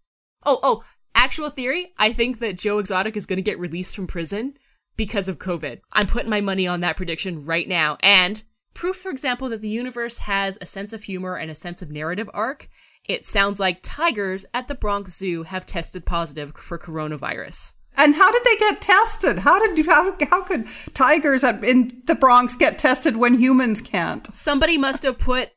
Oh, 0.43 0.59
oh, 0.63 0.83
actual 1.15 1.49
theory. 1.49 1.93
I 1.97 2.13
think 2.13 2.39
that 2.39 2.57
Joe 2.57 2.79
Exotic 2.79 3.17
is 3.17 3.25
going 3.25 3.37
to 3.37 3.43
get 3.43 3.59
released 3.59 3.95
from 3.95 4.07
prison 4.07 4.55
because 4.97 5.27
of 5.27 5.39
COVID. 5.39 5.79
I'm 5.93 6.07
putting 6.07 6.29
my 6.29 6.41
money 6.41 6.67
on 6.67 6.81
that 6.81 6.97
prediction 6.97 7.45
right 7.45 7.67
now. 7.67 7.97
And 8.01 8.43
proof, 8.73 8.97
for 8.97 9.09
example, 9.09 9.49
that 9.49 9.61
the 9.61 9.69
universe 9.69 10.19
has 10.19 10.57
a 10.61 10.65
sense 10.65 10.93
of 10.93 11.03
humor 11.03 11.35
and 11.35 11.49
a 11.49 11.55
sense 11.55 11.81
of 11.81 11.91
narrative 11.91 12.29
arc. 12.33 12.69
It 13.05 13.25
sounds 13.25 13.59
like 13.59 13.79
tigers 13.81 14.45
at 14.53 14.67
the 14.67 14.75
Bronx 14.75 15.17
Zoo 15.17 15.43
have 15.43 15.65
tested 15.65 16.05
positive 16.05 16.53
for 16.55 16.77
coronavirus. 16.77 17.73
And 17.97 18.15
how 18.15 18.31
did 18.31 18.43
they 18.45 18.57
get 18.57 18.81
tested? 18.81 19.39
How 19.39 19.59
did 19.59 19.77
you, 19.77 19.89
how, 19.89 20.15
how 20.29 20.43
could 20.43 20.65
tigers 20.93 21.43
in 21.43 22.01
the 22.05 22.15
Bronx 22.15 22.55
get 22.55 22.77
tested 22.77 23.17
when 23.17 23.39
humans 23.39 23.81
can't? 23.81 24.25
Somebody 24.35 24.77
must 24.77 25.03
have 25.03 25.19
put 25.19 25.49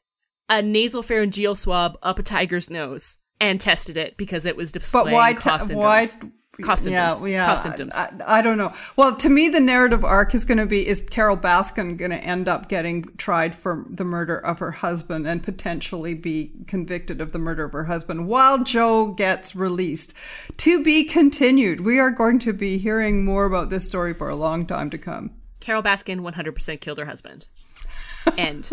a 0.49 0.61
nasal 0.61 1.03
pharyngeal 1.03 1.55
swab 1.55 1.99
up 2.03 2.19
a 2.19 2.23
tiger's 2.23 2.69
nose 2.69 3.19
and 3.51 3.61
tested 3.61 3.97
it 3.97 4.17
because 4.17 4.45
it 4.47 4.57
was 4.57 4.73
displaying 4.73 5.07
But 5.09 5.13
why? 5.15 5.35
cough 5.35 5.69
te- 5.69 5.75
why? 5.75 6.07
symptoms. 6.07 6.41
Cough 6.63 6.81
Yeah, 6.85 7.09
symptoms. 7.09 7.31
yeah. 7.33 7.47
Cough 7.47 7.63
symptoms. 7.63 7.95
I, 7.97 8.13
I 8.39 8.41
don't 8.43 8.57
know. 8.59 8.73
Well, 8.97 9.17
to 9.17 9.29
me, 9.29 9.49
the 9.49 9.59
narrative 9.59 10.05
arc 10.05 10.35
is 10.37 10.45
going 10.45 10.59
to 10.59 10.67
be: 10.67 10.87
is 10.87 11.03
Carole 11.03 11.37
Baskin 11.37 11.97
going 11.97 12.13
to 12.13 12.17
end 12.25 12.49
up 12.49 12.69
getting 12.69 13.03
tried 13.17 13.57
for 13.57 13.85
the 13.91 14.05
murder 14.05 14.37
of 14.39 14.61
her 14.61 14.71
husband 14.71 15.27
and 15.27 15.43
potentially 15.43 16.15
be 16.15 16.53
convicted 16.69 17.21
of 17.21 17.33
the 17.33 17.41
murder 17.41 17.65
of 17.65 17.73
her 17.73 17.85
husband 17.85 18.29
while 18.29 18.63
Joe 18.63 19.09
gets 19.09 19.57
released? 19.57 20.17
To 20.59 20.83
be 20.83 21.03
continued. 21.05 21.81
We 21.81 21.99
are 21.99 22.13
going 22.13 22.39
to 22.41 22.53
be 22.53 22.79
hearing 22.79 23.25
more 23.25 23.47
about 23.47 23.69
this 23.71 23.85
story 23.85 24.15
for 24.15 24.29
a 24.29 24.37
long 24.37 24.65
time 24.65 24.91
to 24.91 24.99
come. 24.99 25.33
Carole 25.59 25.83
Baskin 25.83 26.21
100% 26.21 26.81
killed 26.81 26.99
her 26.99 27.07
husband. 27.07 27.47
End. 28.39 28.71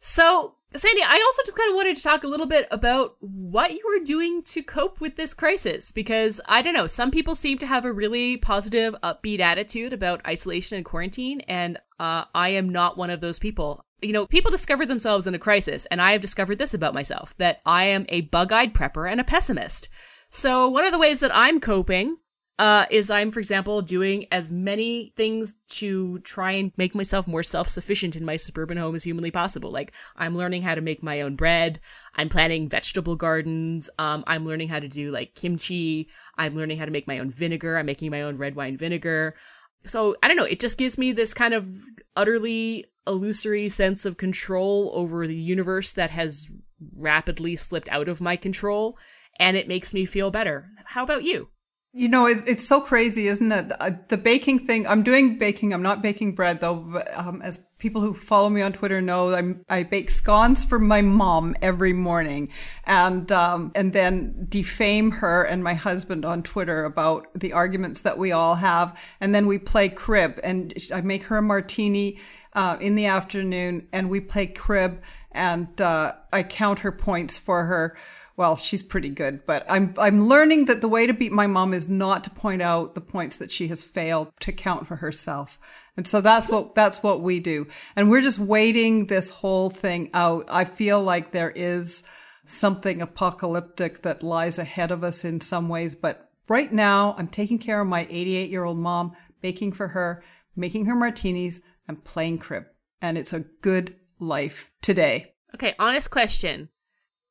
so, 0.00 0.54
Sandy, 0.74 1.02
I 1.02 1.22
also 1.26 1.42
just 1.46 1.56
kind 1.56 1.70
of 1.70 1.76
wanted 1.76 1.96
to 1.96 2.02
talk 2.02 2.24
a 2.24 2.28
little 2.28 2.46
bit 2.46 2.68
about 2.70 3.16
what 3.20 3.72
you 3.72 3.82
were 3.86 4.04
doing 4.04 4.42
to 4.44 4.62
cope 4.62 5.00
with 5.00 5.16
this 5.16 5.32
crisis 5.32 5.92
because 5.92 6.42
I 6.46 6.60
don't 6.60 6.74
know, 6.74 6.86
some 6.86 7.10
people 7.10 7.34
seem 7.34 7.56
to 7.58 7.66
have 7.66 7.86
a 7.86 7.92
really 7.92 8.36
positive, 8.36 8.94
upbeat 9.02 9.40
attitude 9.40 9.94
about 9.94 10.26
isolation 10.26 10.76
and 10.76 10.84
quarantine, 10.84 11.40
and 11.48 11.78
uh, 11.98 12.26
I 12.34 12.50
am 12.50 12.68
not 12.68 12.98
one 12.98 13.08
of 13.08 13.22
those 13.22 13.38
people. 13.38 13.82
You 14.02 14.12
know, 14.12 14.26
people 14.26 14.50
discover 14.50 14.84
themselves 14.84 15.26
in 15.26 15.34
a 15.34 15.38
crisis, 15.38 15.86
and 15.86 16.02
I 16.02 16.12
have 16.12 16.20
discovered 16.20 16.58
this 16.58 16.74
about 16.74 16.94
myself 16.94 17.34
that 17.38 17.60
I 17.64 17.84
am 17.84 18.04
a 18.10 18.20
bug 18.20 18.52
eyed 18.52 18.74
prepper 18.74 19.10
and 19.10 19.20
a 19.20 19.24
pessimist. 19.24 19.88
So, 20.28 20.68
one 20.68 20.84
of 20.84 20.92
the 20.92 20.98
ways 20.98 21.20
that 21.20 21.34
I'm 21.34 21.60
coping 21.60 22.18
uh, 22.58 22.86
is 22.90 23.08
I'm, 23.08 23.30
for 23.30 23.38
example, 23.38 23.82
doing 23.82 24.26
as 24.32 24.50
many 24.50 25.12
things 25.16 25.54
to 25.68 26.18
try 26.20 26.52
and 26.52 26.72
make 26.76 26.92
myself 26.94 27.28
more 27.28 27.44
self 27.44 27.68
sufficient 27.68 28.16
in 28.16 28.24
my 28.24 28.36
suburban 28.36 28.76
home 28.76 28.96
as 28.96 29.04
humanly 29.04 29.30
possible. 29.30 29.70
Like, 29.70 29.94
I'm 30.16 30.36
learning 30.36 30.62
how 30.62 30.74
to 30.74 30.80
make 30.80 31.02
my 31.02 31.20
own 31.20 31.36
bread. 31.36 31.78
I'm 32.16 32.28
planting 32.28 32.68
vegetable 32.68 33.14
gardens. 33.14 33.88
Um, 33.98 34.24
I'm 34.26 34.44
learning 34.44 34.68
how 34.68 34.80
to 34.80 34.88
do 34.88 35.12
like 35.12 35.36
kimchi. 35.36 36.08
I'm 36.36 36.54
learning 36.54 36.78
how 36.78 36.84
to 36.84 36.90
make 36.90 37.06
my 37.06 37.20
own 37.20 37.30
vinegar. 37.30 37.76
I'm 37.78 37.86
making 37.86 38.10
my 38.10 38.22
own 38.22 38.36
red 38.38 38.56
wine 38.56 38.76
vinegar. 38.76 39.36
So, 39.84 40.16
I 40.20 40.26
don't 40.26 40.36
know. 40.36 40.44
It 40.44 40.58
just 40.58 40.78
gives 40.78 40.98
me 40.98 41.12
this 41.12 41.34
kind 41.34 41.54
of 41.54 41.68
utterly 42.16 42.86
illusory 43.06 43.68
sense 43.68 44.04
of 44.04 44.16
control 44.16 44.90
over 44.94 45.28
the 45.28 45.36
universe 45.36 45.92
that 45.92 46.10
has 46.10 46.50
rapidly 46.96 47.54
slipped 47.54 47.88
out 47.88 48.08
of 48.08 48.20
my 48.20 48.34
control. 48.34 48.98
And 49.38 49.56
it 49.56 49.68
makes 49.68 49.94
me 49.94 50.04
feel 50.04 50.32
better. 50.32 50.70
How 50.84 51.04
about 51.04 51.22
you? 51.22 51.50
You 51.94 52.08
know, 52.08 52.26
it's, 52.26 52.44
it's 52.44 52.64
so 52.64 52.82
crazy, 52.82 53.28
isn't 53.28 53.50
it? 53.50 53.72
The 54.08 54.18
baking 54.18 54.58
thing, 54.58 54.86
I'm 54.86 55.02
doing 55.02 55.38
baking. 55.38 55.72
I'm 55.72 55.82
not 55.82 56.02
baking 56.02 56.34
bread 56.34 56.60
though. 56.60 56.74
but, 56.74 57.08
Um, 57.16 57.40
as 57.40 57.64
people 57.78 58.02
who 58.02 58.12
follow 58.12 58.50
me 58.50 58.60
on 58.60 58.74
Twitter 58.74 59.00
know, 59.00 59.30
I'm, 59.30 59.64
I 59.70 59.84
bake 59.84 60.10
scones 60.10 60.64
for 60.64 60.78
my 60.78 61.00
mom 61.00 61.56
every 61.62 61.94
morning 61.94 62.50
and, 62.84 63.32
um, 63.32 63.72
and 63.74 63.94
then 63.94 64.46
defame 64.50 65.12
her 65.12 65.44
and 65.44 65.64
my 65.64 65.72
husband 65.72 66.26
on 66.26 66.42
Twitter 66.42 66.84
about 66.84 67.26
the 67.34 67.54
arguments 67.54 68.00
that 68.00 68.18
we 68.18 68.32
all 68.32 68.56
have. 68.56 68.94
And 69.20 69.34
then 69.34 69.46
we 69.46 69.56
play 69.58 69.88
crib 69.88 70.38
and 70.44 70.74
I 70.94 71.00
make 71.00 71.24
her 71.24 71.38
a 71.38 71.42
martini, 71.42 72.18
uh, 72.52 72.76
in 72.80 72.96
the 72.96 73.06
afternoon 73.06 73.88
and 73.94 74.10
we 74.10 74.20
play 74.20 74.46
crib 74.46 75.00
and, 75.32 75.80
uh, 75.80 76.12
I 76.34 76.42
count 76.42 76.80
her 76.80 76.92
points 76.92 77.38
for 77.38 77.64
her 77.64 77.96
well, 78.38 78.54
she's 78.54 78.84
pretty 78.84 79.08
good, 79.08 79.44
but 79.46 79.66
I'm 79.68 79.92
I'm 79.98 80.28
learning 80.28 80.66
that 80.66 80.80
the 80.80 80.88
way 80.88 81.06
to 81.06 81.12
beat 81.12 81.32
my 81.32 81.48
mom 81.48 81.74
is 81.74 81.88
not 81.88 82.22
to 82.24 82.30
point 82.30 82.62
out 82.62 82.94
the 82.94 83.00
points 83.00 83.36
that 83.36 83.50
she 83.50 83.66
has 83.66 83.82
failed 83.82 84.32
to 84.40 84.52
count 84.52 84.86
for 84.86 84.96
herself. 84.96 85.58
And 85.96 86.06
so 86.06 86.20
that's 86.20 86.48
what 86.48 86.76
that's 86.76 87.02
what 87.02 87.20
we 87.20 87.40
do. 87.40 87.66
And 87.96 88.08
we're 88.08 88.22
just 88.22 88.38
waiting 88.38 89.06
this 89.06 89.30
whole 89.30 89.70
thing 89.70 90.08
out. 90.14 90.44
I 90.48 90.64
feel 90.64 91.02
like 91.02 91.32
there 91.32 91.50
is 91.50 92.04
something 92.44 93.02
apocalyptic 93.02 94.02
that 94.02 94.22
lies 94.22 94.56
ahead 94.56 94.92
of 94.92 95.02
us 95.02 95.24
in 95.24 95.40
some 95.40 95.68
ways, 95.68 95.96
but 95.96 96.30
right 96.48 96.72
now 96.72 97.16
I'm 97.18 97.28
taking 97.28 97.58
care 97.58 97.80
of 97.80 97.88
my 97.88 98.04
88-year-old 98.04 98.78
mom, 98.78 99.16
baking 99.42 99.72
for 99.72 99.88
her, 99.88 100.22
making 100.54 100.86
her 100.86 100.94
martinis, 100.94 101.60
and 101.88 102.02
playing 102.04 102.38
crib. 102.38 102.64
And 103.02 103.18
it's 103.18 103.32
a 103.32 103.40
good 103.40 103.96
life 104.20 104.70
today. 104.80 105.34
Okay, 105.54 105.74
honest 105.78 106.10
question. 106.10 106.68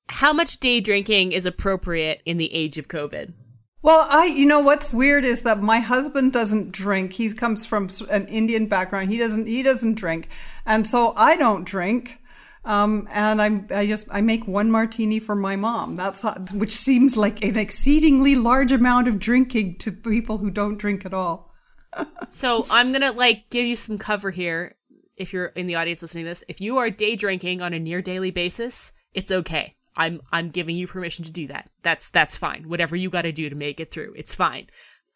How 0.09 0.33
much 0.33 0.59
day 0.59 0.79
drinking 0.79 1.31
is 1.31 1.45
appropriate 1.45 2.21
in 2.25 2.37
the 2.37 2.53
age 2.53 2.77
of 2.77 2.87
COVID? 2.87 3.33
Well, 3.81 4.07
I, 4.09 4.25
you 4.25 4.45
know, 4.45 4.59
what's 4.59 4.91
weird 4.91 5.23
is 5.23 5.43
that 5.43 5.61
my 5.61 5.79
husband 5.79 6.33
doesn't 6.33 6.71
drink. 6.71 7.13
He 7.13 7.31
comes 7.31 7.65
from 7.65 7.89
an 8.09 8.25
Indian 8.27 8.65
background. 8.65 9.11
He 9.11 9.17
doesn't, 9.17 9.47
he 9.47 9.63
doesn't 9.63 9.95
drink. 9.95 10.29
And 10.65 10.85
so 10.85 11.13
I 11.15 11.37
don't 11.37 11.63
drink. 11.63 12.19
Um, 12.65 13.07
and 13.11 13.41
I'm, 13.41 13.67
I 13.69 13.87
just, 13.87 14.07
I 14.11 14.19
make 14.19 14.45
one 14.45 14.71
martini 14.71 15.19
for 15.19 15.35
my 15.35 15.55
mom. 15.55 15.95
That's, 15.95 16.21
how, 16.21 16.33
which 16.53 16.73
seems 16.73 17.15
like 17.15 17.41
an 17.43 17.57
exceedingly 17.57 18.35
large 18.35 18.73
amount 18.73 19.07
of 19.07 19.19
drinking 19.19 19.77
to 19.77 19.91
people 19.93 20.39
who 20.39 20.51
don't 20.51 20.77
drink 20.77 21.05
at 21.05 21.13
all. 21.13 21.53
So 22.29 22.67
I'm 22.69 22.91
gonna 22.91 23.13
like 23.13 23.49
give 23.49 23.65
you 23.65 23.77
some 23.77 23.97
cover 23.97 24.29
here. 24.29 24.75
If 25.15 25.33
you're 25.33 25.47
in 25.47 25.65
the 25.65 25.75
audience 25.75 26.01
listening 26.01 26.25
to 26.25 26.29
this, 26.29 26.43
if 26.47 26.59
you 26.61 26.77
are 26.77 26.89
day 26.89 27.15
drinking 27.15 27.61
on 27.61 27.73
a 27.73 27.79
near 27.79 28.01
daily 28.01 28.29
basis, 28.29 28.91
it's 29.13 29.31
okay. 29.31 29.76
I'm 29.97 30.21
I'm 30.31 30.49
giving 30.49 30.77
you 30.77 30.87
permission 30.87 31.25
to 31.25 31.31
do 31.31 31.47
that. 31.47 31.69
That's 31.83 32.09
that's 32.09 32.37
fine. 32.37 32.69
Whatever 32.69 32.95
you 32.95 33.09
got 33.09 33.23
to 33.23 33.31
do 33.31 33.49
to 33.49 33.55
make 33.55 33.79
it 33.79 33.91
through, 33.91 34.13
it's 34.15 34.35
fine. 34.35 34.67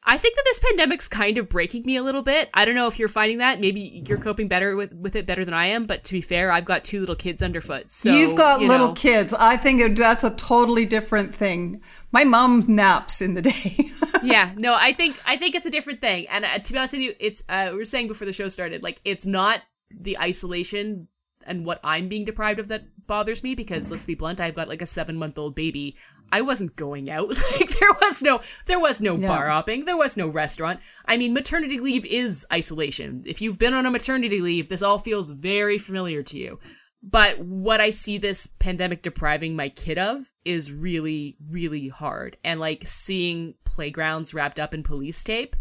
I 0.03 0.17
think 0.17 0.35
that 0.35 0.43
this 0.45 0.59
pandemic's 0.59 1.07
kind 1.07 1.37
of 1.37 1.47
breaking 1.47 1.83
me 1.85 1.95
a 1.95 2.01
little 2.01 2.23
bit. 2.23 2.49
I 2.55 2.65
don't 2.65 2.73
know 2.73 2.87
if 2.87 2.97
you're 2.97 3.07
finding 3.07 3.37
that. 3.37 3.59
Maybe 3.59 4.03
you're 4.07 4.17
coping 4.17 4.47
better 4.47 4.75
with, 4.75 4.91
with 4.93 5.15
it 5.15 5.27
better 5.27 5.45
than 5.45 5.53
I 5.53 5.67
am. 5.67 5.83
But 5.83 6.03
to 6.05 6.13
be 6.13 6.21
fair, 6.21 6.51
I've 6.51 6.65
got 6.65 6.83
two 6.83 7.01
little 7.01 7.15
kids 7.15 7.43
underfoot. 7.43 7.91
So 7.91 8.11
You've 8.11 8.35
got 8.35 8.61
you 8.61 8.67
little 8.67 8.87
know. 8.87 8.93
kids. 8.95 9.31
I 9.31 9.57
think 9.57 9.79
that 9.79 9.95
that's 9.95 10.23
a 10.23 10.35
totally 10.35 10.85
different 10.85 11.35
thing. 11.35 11.81
My 12.11 12.23
mom 12.23 12.63
naps 12.67 13.21
in 13.21 13.35
the 13.35 13.43
day. 13.43 13.91
yeah, 14.23 14.51
no, 14.57 14.73
I 14.73 14.93
think 14.93 15.21
I 15.25 15.37
think 15.37 15.53
it's 15.53 15.67
a 15.67 15.71
different 15.71 16.01
thing. 16.01 16.27
And 16.29 16.45
uh, 16.45 16.57
to 16.57 16.73
be 16.73 16.79
honest 16.79 16.93
with 16.93 17.03
you, 17.03 17.13
it's 17.19 17.43
uh, 17.47 17.69
we 17.71 17.77
were 17.77 17.85
saying 17.85 18.07
before 18.07 18.25
the 18.25 18.33
show 18.33 18.47
started, 18.47 18.81
like 18.81 19.01
it's 19.05 19.27
not 19.27 19.61
the 19.91 20.17
isolation 20.17 21.09
and 21.45 21.65
what 21.65 21.79
I'm 21.83 22.07
being 22.07 22.25
deprived 22.25 22.59
of 22.59 22.69
that 22.69 22.83
bothers 23.11 23.43
me 23.43 23.55
because 23.55 23.91
let's 23.91 24.05
be 24.05 24.15
blunt, 24.15 24.39
I've 24.39 24.55
got 24.55 24.69
like 24.69 24.81
a 24.81 24.85
seven 24.85 25.17
month 25.17 25.37
old 25.37 25.53
baby. 25.53 25.97
I 26.31 26.39
wasn't 26.39 26.77
going 26.77 27.09
out. 27.09 27.35
Like 27.59 27.77
there 27.77 27.91
was 28.01 28.21
no 28.21 28.39
there 28.67 28.79
was 28.79 29.01
no 29.01 29.15
Yeah. 29.17 29.27
bar 29.27 29.49
hopping. 29.49 29.83
There 29.83 29.97
was 29.97 30.15
no 30.15 30.27
restaurant. 30.29 30.79
I 31.09 31.17
mean, 31.17 31.33
maternity 31.33 31.77
leave 31.77 32.05
is 32.05 32.45
isolation. 32.53 33.23
If 33.25 33.41
you've 33.41 33.59
been 33.59 33.73
on 33.73 33.85
a 33.85 33.91
maternity 33.91 34.39
leave, 34.39 34.69
this 34.69 34.81
all 34.81 34.97
feels 34.97 35.31
very 35.31 35.77
familiar 35.77 36.23
to 36.23 36.37
you. 36.39 36.59
But 37.03 37.39
what 37.39 37.81
I 37.81 37.89
see 37.89 38.17
this 38.17 38.47
pandemic 38.59 39.01
depriving 39.01 39.55
my 39.57 39.67
kid 39.69 39.97
of 39.97 40.21
is 40.45 40.71
really, 40.71 41.35
really 41.49 41.89
hard. 41.89 42.37
And 42.45 42.59
like 42.59 42.87
seeing 42.87 43.55
playgrounds 43.65 44.33
wrapped 44.33 44.59
up 44.59 44.73
in 44.73 44.83
police 44.83 45.21
tape 45.23 45.55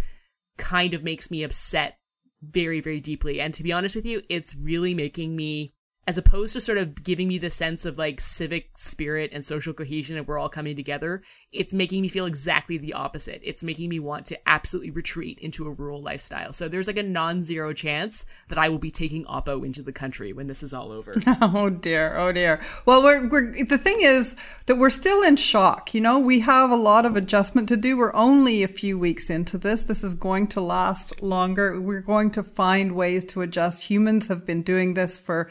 kind 0.56 0.94
of 0.94 1.02
makes 1.02 1.30
me 1.30 1.42
upset 1.42 1.98
very, 2.42 2.80
very 2.80 3.00
deeply. 3.00 3.40
And 3.40 3.52
to 3.54 3.62
be 3.62 3.72
honest 3.72 3.96
with 3.96 4.06
you, 4.06 4.22
it's 4.28 4.54
really 4.54 4.94
making 4.94 5.34
me, 5.34 5.72
as 6.06 6.18
opposed 6.18 6.52
to 6.54 6.60
sort 6.60 6.78
of 6.78 7.02
giving 7.02 7.28
me 7.28 7.38
the 7.38 7.50
sense 7.50 7.84
of 7.84 7.98
like 7.98 8.20
civic 8.20 8.70
spirit 8.76 9.30
and 9.32 9.44
social 9.44 9.72
cohesion 9.72 10.16
and 10.16 10.26
we're 10.26 10.38
all 10.38 10.48
coming 10.48 10.76
together, 10.76 11.22
it's 11.52 11.74
making 11.74 12.00
me 12.00 12.08
feel 12.08 12.26
exactly 12.26 12.78
the 12.78 12.92
opposite. 12.92 13.40
It's 13.42 13.64
making 13.64 13.88
me 13.88 13.98
want 13.98 14.26
to 14.26 14.38
absolutely 14.48 14.92
retreat 14.92 15.40
into 15.40 15.66
a 15.66 15.70
rural 15.72 16.00
lifestyle. 16.00 16.52
So 16.52 16.68
there's 16.68 16.86
like 16.86 16.96
a 16.96 17.02
non-zero 17.02 17.72
chance 17.72 18.24
that 18.48 18.58
I 18.58 18.68
will 18.68 18.78
be 18.78 18.92
taking 18.92 19.24
Oppo 19.24 19.64
into 19.64 19.82
the 19.82 19.92
country 19.92 20.32
when 20.32 20.46
this 20.46 20.62
is 20.62 20.72
all 20.72 20.92
over. 20.92 21.14
oh 21.40 21.68
dear, 21.68 22.16
oh 22.16 22.30
dear. 22.30 22.60
Well, 22.86 23.02
we're, 23.02 23.28
we're 23.28 23.64
the 23.64 23.78
thing 23.78 23.98
is 24.00 24.36
that 24.66 24.76
we're 24.76 24.90
still 24.90 25.24
in 25.24 25.34
shock. 25.36 25.92
You 25.92 26.00
know, 26.00 26.20
we 26.20 26.38
have 26.40 26.70
a 26.70 26.76
lot 26.76 27.04
of 27.04 27.16
adjustment 27.16 27.68
to 27.70 27.76
do. 27.76 27.96
We're 27.96 28.14
only 28.14 28.62
a 28.62 28.68
few 28.68 28.96
weeks 28.96 29.28
into 29.28 29.58
this. 29.58 29.82
This 29.82 30.04
is 30.04 30.14
going 30.14 30.46
to 30.48 30.60
last 30.60 31.20
longer. 31.20 31.80
We're 31.80 32.00
going 32.00 32.30
to 32.32 32.44
find 32.44 32.92
ways 32.92 33.24
to 33.26 33.42
adjust. 33.42 33.90
Humans 33.90 34.28
have 34.28 34.46
been 34.46 34.62
doing 34.62 34.94
this 34.94 35.18
for 35.18 35.50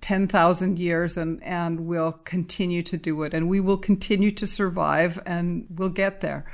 10,000 0.00 0.78
years 0.78 1.16
and, 1.16 1.42
and 1.42 1.86
we'll 1.86 2.12
continue 2.12 2.82
to 2.82 2.96
do 2.96 3.22
it 3.22 3.34
and 3.34 3.48
we 3.48 3.60
will 3.60 3.78
continue 3.78 4.30
to 4.32 4.46
survive 4.46 5.20
and 5.26 5.66
we'll 5.70 5.88
get 5.88 6.20
there. 6.20 6.44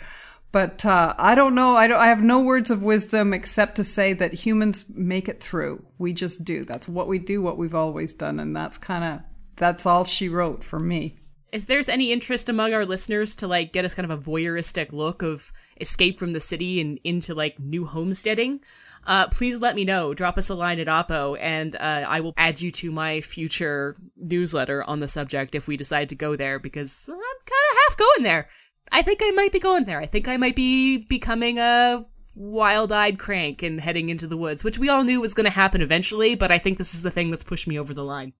But 0.52 0.84
uh, 0.84 1.14
I 1.16 1.34
don't 1.34 1.54
know. 1.54 1.76
I, 1.76 1.86
don't, 1.86 2.00
I 2.00 2.08
have 2.08 2.22
no 2.22 2.40
words 2.40 2.70
of 2.70 2.82
wisdom 2.82 3.32
except 3.32 3.76
to 3.76 3.84
say 3.84 4.12
that 4.14 4.32
humans 4.32 4.84
make 4.88 5.28
it 5.28 5.40
through. 5.40 5.84
We 5.98 6.12
just 6.12 6.44
do. 6.44 6.64
That's 6.64 6.88
what 6.88 7.06
we 7.06 7.18
do, 7.20 7.40
what 7.40 7.56
we've 7.56 7.74
always 7.74 8.14
done. 8.14 8.40
And 8.40 8.54
that's 8.54 8.76
kind 8.76 9.04
of, 9.04 9.20
that's 9.56 9.86
all 9.86 10.04
she 10.04 10.28
wrote 10.28 10.64
for 10.64 10.80
me. 10.80 11.16
Is 11.52 11.66
there's 11.66 11.88
any 11.88 12.12
interest 12.12 12.48
among 12.48 12.74
our 12.74 12.86
listeners 12.86 13.36
to 13.36 13.46
like 13.48 13.72
get 13.72 13.84
us 13.84 13.94
kind 13.94 14.10
of 14.10 14.18
a 14.18 14.22
voyeuristic 14.22 14.92
look 14.92 15.22
of 15.22 15.52
escape 15.80 16.18
from 16.18 16.32
the 16.32 16.40
city 16.40 16.80
and 16.80 16.98
into 17.04 17.34
like 17.34 17.58
new 17.58 17.84
homesteading? 17.84 18.60
Uh, 19.06 19.28
please 19.28 19.60
let 19.60 19.74
me 19.74 19.84
know. 19.84 20.14
Drop 20.14 20.38
us 20.38 20.48
a 20.48 20.54
line 20.54 20.78
at 20.78 20.86
Oppo, 20.86 21.36
and 21.40 21.74
uh, 21.76 22.04
I 22.06 22.20
will 22.20 22.34
add 22.36 22.60
you 22.60 22.70
to 22.72 22.90
my 22.90 23.20
future 23.20 23.96
newsletter 24.16 24.84
on 24.84 25.00
the 25.00 25.08
subject 25.08 25.54
if 25.54 25.66
we 25.66 25.76
decide 25.76 26.08
to 26.10 26.14
go 26.14 26.36
there, 26.36 26.58
because 26.58 27.08
I'm 27.08 27.16
kind 27.16 27.24
of 27.70 27.78
half 27.88 27.96
going 27.96 28.22
there. 28.22 28.48
I 28.92 29.02
think 29.02 29.20
I 29.22 29.30
might 29.30 29.52
be 29.52 29.60
going 29.60 29.84
there. 29.84 30.00
I 30.00 30.06
think 30.06 30.28
I 30.28 30.36
might 30.36 30.56
be 30.56 30.98
becoming 30.98 31.58
a 31.58 32.04
wild 32.34 32.92
eyed 32.92 33.18
crank 33.18 33.62
and 33.62 33.80
heading 33.80 34.08
into 34.08 34.26
the 34.26 34.36
woods, 34.36 34.64
which 34.64 34.78
we 34.78 34.88
all 34.88 35.04
knew 35.04 35.20
was 35.20 35.34
going 35.34 35.44
to 35.44 35.50
happen 35.50 35.80
eventually, 35.80 36.34
but 36.34 36.50
I 36.50 36.58
think 36.58 36.78
this 36.78 36.94
is 36.94 37.02
the 37.02 37.10
thing 37.10 37.30
that's 37.30 37.44
pushed 37.44 37.68
me 37.68 37.78
over 37.78 37.94
the 37.94 38.04
line. 38.04 38.32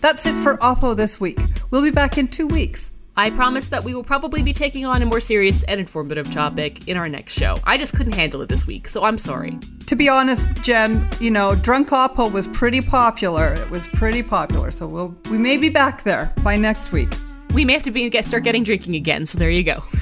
That's 0.00 0.26
it 0.26 0.34
for 0.42 0.58
Oppo 0.58 0.94
this 0.94 1.18
week. 1.18 1.38
We'll 1.70 1.82
be 1.82 1.90
back 1.90 2.18
in 2.18 2.28
two 2.28 2.46
weeks. 2.46 2.90
I 3.16 3.30
promise 3.30 3.68
that 3.68 3.84
we 3.84 3.94
will 3.94 4.02
probably 4.02 4.42
be 4.42 4.52
taking 4.52 4.84
on 4.84 5.00
a 5.02 5.06
more 5.06 5.20
serious 5.20 5.62
and 5.64 5.78
informative 5.78 6.30
topic 6.30 6.88
in 6.88 6.96
our 6.96 7.08
next 7.08 7.34
show. 7.34 7.58
I 7.64 7.78
just 7.78 7.94
couldn't 7.94 8.14
handle 8.14 8.42
it 8.42 8.48
this 8.48 8.66
week, 8.66 8.88
so 8.88 9.04
I'm 9.04 9.18
sorry. 9.18 9.58
To 9.86 9.94
be 9.94 10.08
honest, 10.08 10.52
Jen, 10.62 11.08
you 11.20 11.30
know, 11.30 11.54
Drunk 11.54 11.90
Oppo 11.90 12.30
was 12.32 12.48
pretty 12.48 12.80
popular. 12.80 13.54
It 13.54 13.70
was 13.70 13.86
pretty 13.86 14.22
popular, 14.22 14.70
so 14.70 14.86
we'll 14.86 15.16
we 15.30 15.38
may 15.38 15.56
be 15.56 15.68
back 15.68 16.02
there 16.02 16.32
by 16.42 16.56
next 16.56 16.90
week. 16.90 17.12
We 17.52 17.64
may 17.64 17.74
have 17.74 17.82
to 17.84 17.92
be 17.92 18.08
get 18.10 18.24
start 18.24 18.42
getting 18.42 18.64
drinking 18.64 18.96
again, 18.96 19.26
so 19.26 19.38
there 19.38 19.50
you 19.50 19.62
go. 19.62 19.82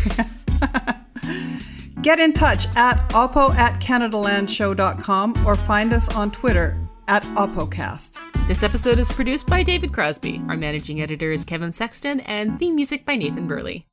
Get 2.02 2.18
in 2.18 2.32
touch 2.32 2.66
at 2.74 3.08
oppo 3.10 3.54
at 3.54 3.80
canadalandshow.com 3.80 5.46
or 5.46 5.54
find 5.54 5.92
us 5.92 6.08
on 6.14 6.32
Twitter 6.32 6.76
at 7.06 7.22
OppoCast. 7.22 8.31
This 8.48 8.64
episode 8.64 8.98
is 8.98 9.10
produced 9.10 9.46
by 9.46 9.62
David 9.62 9.92
Crosby. 9.92 10.42
Our 10.48 10.56
managing 10.56 11.00
editor 11.00 11.32
is 11.32 11.44
Kevin 11.44 11.72
Sexton, 11.72 12.20
and 12.20 12.58
theme 12.58 12.74
music 12.74 13.06
by 13.06 13.16
Nathan 13.16 13.46
Burley. 13.46 13.86